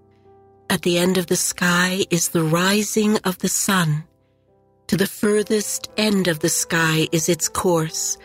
At 0.70 0.82
the 0.82 0.98
end 0.98 1.18
of 1.18 1.26
the 1.26 1.36
sky 1.36 2.06
is 2.10 2.30
the 2.30 2.42
rising 2.42 3.18
of 3.18 3.38
the 3.38 3.48
sun. 3.48 4.04
To 4.88 4.96
the 4.96 5.06
furthest 5.06 5.90
end 5.96 6.28
of 6.28 6.40
the 6.40 6.48
sky 6.48 7.08
is 7.12 7.28
its 7.28 7.48
course. 7.48 8.18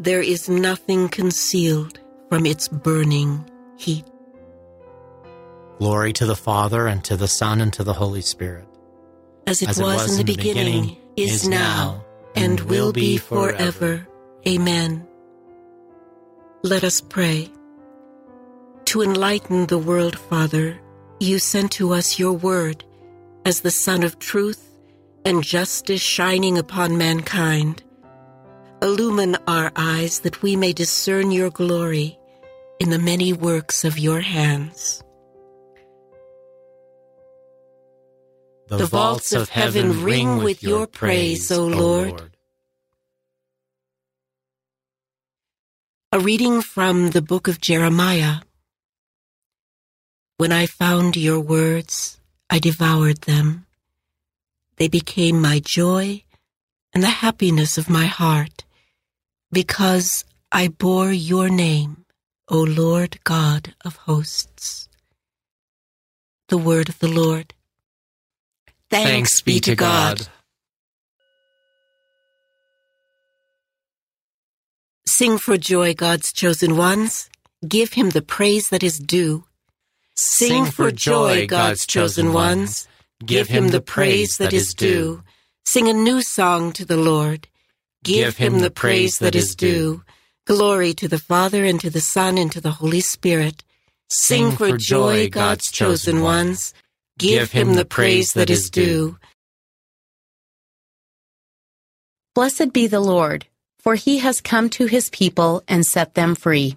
There 0.00 0.22
is 0.22 0.48
nothing 0.48 1.08
concealed 1.08 2.00
from 2.28 2.46
its 2.46 2.68
burning 2.68 3.48
heat. 3.76 4.04
Glory 5.78 6.12
to 6.14 6.26
the 6.26 6.36
Father, 6.36 6.86
and 6.86 7.04
to 7.04 7.16
the 7.16 7.28
Son, 7.28 7.60
and 7.60 7.72
to 7.74 7.84
the 7.84 7.92
Holy 7.92 8.22
Spirit. 8.22 8.66
As 9.46 9.60
it, 9.62 9.76
was, 9.78 10.18
in 10.18 10.26
the 10.26 10.34
beginning, 10.34 10.96
is 11.16 11.46
now, 11.46 12.04
and 12.34 12.60
will 12.60 12.92
be 12.92 13.18
forever. 13.18 14.06
Amen. 14.48 15.06
Let 16.62 16.82
us 16.82 17.00
pray. 17.00 17.50
To 18.96 19.02
enlighten 19.02 19.66
the 19.66 19.76
world, 19.76 20.18
Father, 20.18 20.80
you 21.20 21.38
sent 21.38 21.70
to 21.72 21.92
us 21.92 22.18
your 22.18 22.32
word 22.32 22.82
as 23.44 23.60
the 23.60 23.70
Sun 23.70 24.04
of 24.04 24.18
truth 24.18 24.72
and 25.22 25.44
justice 25.44 26.00
shining 26.00 26.56
upon 26.56 26.96
mankind. 26.96 27.82
Illumine 28.80 29.36
our 29.46 29.70
eyes 29.76 30.20
that 30.20 30.40
we 30.40 30.56
may 30.56 30.72
discern 30.72 31.30
your 31.30 31.50
glory 31.50 32.18
in 32.80 32.88
the 32.88 32.98
many 32.98 33.34
works 33.34 33.84
of 33.84 33.98
your 33.98 34.22
hands. 34.22 35.04
The, 38.68 38.86
vaults 38.86 39.34
of 39.34 39.50
heaven 39.50 40.04
ring 40.04 40.38
with 40.38 40.62
your 40.62 40.86
praise, 40.86 41.52
O 41.52 41.66
Lord. 41.66 42.34
A 46.12 46.18
reading 46.18 46.62
from 46.62 47.10
the 47.10 47.20
book 47.20 47.46
of 47.46 47.60
Jeremiah. 47.60 48.36
When 50.38 50.52
I 50.52 50.66
found 50.66 51.16
your 51.16 51.40
words, 51.40 52.20
I 52.50 52.58
devoured 52.58 53.22
them. 53.22 53.64
They 54.76 54.86
became 54.86 55.40
my 55.40 55.60
joy 55.60 56.24
and 56.92 57.02
the 57.02 57.24
happiness 57.24 57.78
of 57.78 57.88
my 57.88 58.04
heart, 58.04 58.64
because 59.50 60.26
I 60.52 60.68
bore 60.68 61.10
your 61.10 61.48
name, 61.48 62.04
O 62.48 62.58
Lord 62.58 63.18
God 63.24 63.74
of 63.82 63.96
hosts. 63.96 64.88
The 66.48 66.58
word 66.58 66.90
of 66.90 66.98
the 66.98 67.08
Lord. 67.08 67.54
Thanks 68.90 69.40
be 69.40 69.58
to 69.60 69.74
God. 69.74 70.28
Sing 75.06 75.38
for 75.38 75.56
joy, 75.56 75.94
God's 75.94 76.30
chosen 76.30 76.76
ones. 76.76 77.30
Give 77.66 77.94
him 77.94 78.10
the 78.10 78.20
praise 78.20 78.68
that 78.68 78.82
is 78.82 78.98
due. 78.98 79.44
Sing 80.18 80.66
for 80.66 80.90
joy, 80.90 81.46
God's 81.46 81.86
chosen 81.86 82.32
ones. 82.32 82.88
Give 83.24 83.48
him 83.48 83.68
the 83.68 83.82
praise 83.82 84.36
that 84.38 84.52
is 84.52 84.72
due. 84.72 85.22
Sing 85.66 85.88
a 85.88 85.92
new 85.92 86.22
song 86.22 86.72
to 86.72 86.84
the 86.84 86.96
Lord. 86.96 87.48
Give 88.02 88.36
him 88.36 88.60
the 88.60 88.70
praise 88.70 89.18
that 89.18 89.34
is 89.34 89.54
due. 89.54 90.04
Glory 90.46 90.94
to 90.94 91.08
the 91.08 91.18
Father, 91.18 91.64
and 91.64 91.80
to 91.80 91.90
the 91.90 92.00
Son, 92.00 92.38
and 92.38 92.50
to 92.52 92.60
the 92.60 92.70
Holy 92.70 93.00
Spirit. 93.00 93.64
Sing 94.08 94.52
for 94.52 94.76
joy, 94.78 95.28
God's 95.28 95.70
chosen 95.70 96.22
ones. 96.22 96.72
Give 97.18 97.50
him 97.50 97.74
the 97.74 97.84
praise 97.84 98.32
that 98.32 98.48
is 98.48 98.70
due. 98.70 99.18
Blessed 102.34 102.72
be 102.72 102.86
the 102.86 103.00
Lord, 103.00 103.46
for 103.78 103.94
he 103.96 104.18
has 104.18 104.40
come 104.40 104.70
to 104.70 104.86
his 104.86 105.10
people 105.10 105.62
and 105.66 105.84
set 105.84 106.14
them 106.14 106.34
free. 106.34 106.76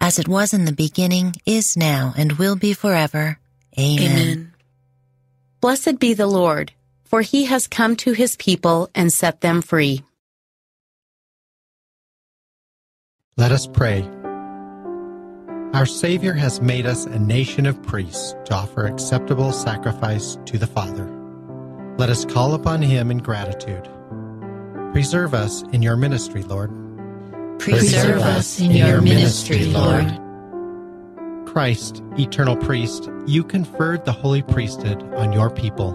As 0.00 0.18
it 0.18 0.28
was 0.28 0.54
in 0.54 0.64
the 0.64 0.72
beginning, 0.72 1.34
is 1.44 1.76
now, 1.76 2.14
and 2.16 2.32
will 2.32 2.56
be 2.56 2.72
forever. 2.72 3.38
Amen. 3.78 4.00
Amen. 4.00 4.52
Blessed 5.60 5.98
be 5.98 6.14
the 6.14 6.26
Lord, 6.26 6.72
for 7.04 7.20
he 7.20 7.44
has 7.44 7.68
come 7.68 7.96
to 7.96 8.12
his 8.12 8.34
people 8.36 8.88
and 8.94 9.12
set 9.12 9.42
them 9.42 9.60
free. 9.60 10.02
Let 13.36 13.52
us 13.52 13.66
pray. 13.66 14.08
Our 15.72 15.86
Savior 15.86 16.32
has 16.32 16.60
made 16.60 16.84
us 16.84 17.06
a 17.06 17.18
nation 17.18 17.64
of 17.64 17.82
priests 17.82 18.34
to 18.46 18.54
offer 18.54 18.86
acceptable 18.86 19.52
sacrifice 19.52 20.36
to 20.46 20.58
the 20.58 20.66
Father. 20.66 21.08
Let 21.96 22.10
us 22.10 22.24
call 22.24 22.54
upon 22.54 22.82
him 22.82 23.10
in 23.10 23.18
gratitude. 23.18 23.88
Preserve 24.92 25.32
us 25.32 25.62
in 25.72 25.82
your 25.82 25.96
ministry, 25.96 26.42
Lord. 26.42 26.70
Preserve 27.60 28.22
us 28.22 28.58
in 28.58 28.70
your 28.70 29.02
ministry, 29.02 29.66
Lord. 29.66 30.06
Christ, 31.46 32.02
eternal 32.16 32.56
priest, 32.56 33.10
you 33.26 33.44
conferred 33.44 34.06
the 34.06 34.12
holy 34.12 34.40
priesthood 34.40 35.02
on 35.14 35.32
your 35.32 35.50
people. 35.50 35.92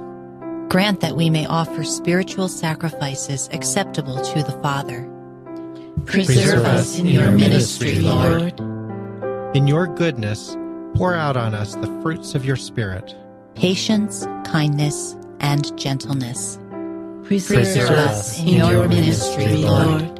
Grant 0.69 1.01
that 1.01 1.15
we 1.15 1.29
may 1.31 1.47
offer 1.47 1.83
spiritual 1.83 2.49
sacrifices 2.49 3.49
acceptable 3.51 4.21
to 4.21 4.43
the 4.43 4.51
Father. 4.61 5.09
Preserve 6.05 6.65
us 6.65 6.99
in 6.99 7.07
your 7.07 7.31
ministry, 7.31 7.95
Lord. 7.95 8.59
In 9.55 9.65
your 9.65 9.87
goodness, 9.87 10.55
pour 10.93 11.15
out 11.15 11.35
on 11.35 11.55
us 11.55 11.75
the 11.75 11.87
fruits 12.03 12.35
of 12.35 12.45
your 12.45 12.57
Spirit 12.57 13.15
patience, 13.55 14.27
kindness, 14.43 15.15
and 15.39 15.75
gentleness. 15.79 16.59
Preserve 17.23 17.89
us 17.89 18.39
in 18.39 18.49
your 18.49 18.87
ministry, 18.87 19.47
Lord. 19.57 20.14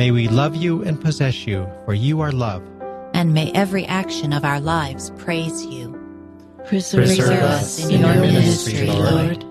May 0.00 0.12
we 0.12 0.28
love 0.28 0.56
you 0.56 0.82
and 0.82 0.98
possess 0.98 1.46
you, 1.46 1.68
for 1.84 1.92
you 1.92 2.22
are 2.22 2.32
love. 2.32 2.62
and 3.12 3.34
may 3.34 3.52
every 3.52 3.84
action 3.84 4.32
of 4.32 4.46
our 4.46 4.58
lives 4.58 5.12
praise 5.18 5.66
you. 5.66 5.94
Preserve, 6.64 7.04
Preserve 7.04 7.42
us 7.42 7.84
in 7.84 8.00
your 8.00 8.14
ministry, 8.14 8.86
Lord. 8.86 9.44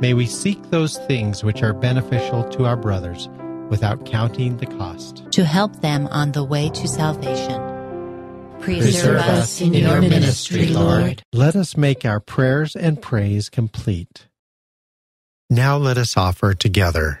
May 0.00 0.14
we 0.14 0.26
seek 0.26 0.60
those 0.70 0.98
things 1.06 1.44
which 1.44 1.62
are 1.62 1.72
beneficial 1.72 2.42
to 2.48 2.64
our 2.64 2.76
brothers 2.76 3.28
without 3.70 4.04
counting 4.04 4.56
the 4.56 4.66
cost. 4.66 5.24
To 5.30 5.44
help 5.44 5.80
them 5.80 6.08
on 6.08 6.32
the 6.32 6.42
way 6.42 6.68
to 6.70 6.88
salvation. 6.88 7.62
Preserve 8.58 9.20
us 9.20 9.60
in 9.60 9.74
your 9.74 10.00
ministry, 10.00 10.66
Lord. 10.66 11.22
Let 11.32 11.54
us 11.54 11.76
make 11.76 12.04
our 12.04 12.18
prayers 12.18 12.74
and 12.74 13.00
praise 13.00 13.48
complete. 13.48 14.26
Now 15.48 15.76
let 15.76 15.98
us 15.98 16.16
offer 16.16 16.52
together 16.52 17.20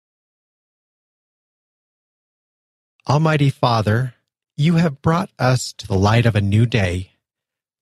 Almighty 3.09 3.49
Father, 3.49 4.13
you 4.55 4.75
have 4.75 5.01
brought 5.01 5.31
us 5.39 5.73
to 5.73 5.87
the 5.87 5.97
light 5.97 6.25
of 6.25 6.35
a 6.35 6.41
new 6.41 6.65
day. 6.67 7.13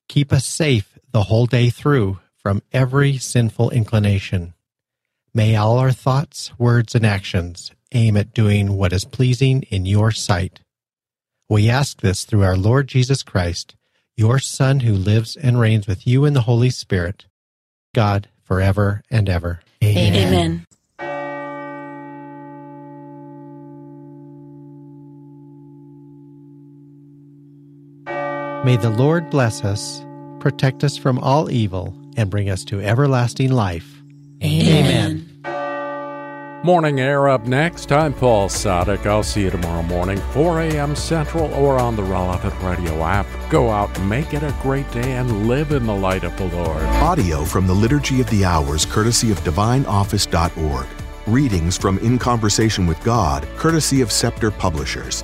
Keep 0.07 0.31
us 0.31 0.45
safe 0.45 0.97
the 1.11 1.23
whole 1.23 1.45
day 1.45 1.69
through 1.69 2.19
from 2.37 2.63
every 2.71 3.17
sinful 3.17 3.69
inclination. 3.71 4.53
May 5.33 5.55
all 5.55 5.77
our 5.77 5.91
thoughts, 5.91 6.57
words, 6.57 6.95
and 6.95 7.05
actions 7.05 7.71
aim 7.91 8.15
at 8.15 8.33
doing 8.33 8.77
what 8.77 8.93
is 8.93 9.03
pleasing 9.03 9.63
in 9.63 9.85
your 9.85 10.11
sight. 10.11 10.61
We 11.49 11.69
ask 11.69 11.99
this 11.99 12.23
through 12.23 12.43
our 12.43 12.55
Lord 12.55 12.87
Jesus 12.87 13.21
Christ, 13.21 13.75
your 14.15 14.39
Son, 14.39 14.81
who 14.81 14.93
lives 14.93 15.35
and 15.35 15.59
reigns 15.59 15.85
with 15.85 16.07
you 16.07 16.23
in 16.23 16.33
the 16.33 16.41
Holy 16.41 16.69
Spirit, 16.69 17.25
God, 17.93 18.29
forever 18.43 19.03
and 19.11 19.27
ever. 19.27 19.59
Amen. 19.83 20.65
May 28.65 28.75
the 28.75 28.89
Lord 28.89 29.29
bless 29.29 29.63
us, 29.63 30.05
protect 30.39 30.83
us 30.83 30.97
from 30.97 31.17
all 31.19 31.49
evil, 31.49 31.93
and 32.17 32.29
bring 32.29 32.49
us 32.49 32.65
to 32.65 32.81
everlasting 32.81 33.53
life. 33.53 34.01
Amen. 34.43 35.25
Amen. 35.45 36.61
Morning 36.65 36.99
Air 36.99 37.29
up 37.29 37.45
next. 37.45 37.93
I'm 37.93 38.13
Paul 38.13 38.49
Sadek. 38.49 39.05
I'll 39.05 39.23
see 39.23 39.43
you 39.43 39.49
tomorrow 39.49 39.83
morning, 39.83 40.17
4 40.33 40.59
a.m. 40.59 40.93
Central 40.93 41.53
or 41.53 41.79
on 41.79 41.95
the 41.95 42.03
relevant 42.03 42.53
radio 42.61 43.01
app. 43.01 43.27
Go 43.49 43.69
out, 43.69 43.97
make 44.01 44.33
it 44.33 44.43
a 44.43 44.53
great 44.61 44.91
day, 44.91 45.13
and 45.13 45.47
live 45.47 45.71
in 45.71 45.85
the 45.85 45.95
light 45.95 46.25
of 46.25 46.35
the 46.37 46.47
Lord. 46.47 46.83
Audio 46.83 47.45
from 47.45 47.65
the 47.65 47.73
Liturgy 47.73 48.19
of 48.19 48.29
the 48.29 48.43
Hours, 48.43 48.85
courtesy 48.85 49.31
of 49.31 49.39
DivineOffice.org. 49.45 50.87
Readings 51.27 51.77
from 51.77 51.97
In 51.99 52.19
Conversation 52.19 52.85
with 52.85 53.01
God, 53.05 53.47
courtesy 53.55 54.01
of 54.01 54.11
Scepter 54.11 54.51
Publishers. 54.51 55.23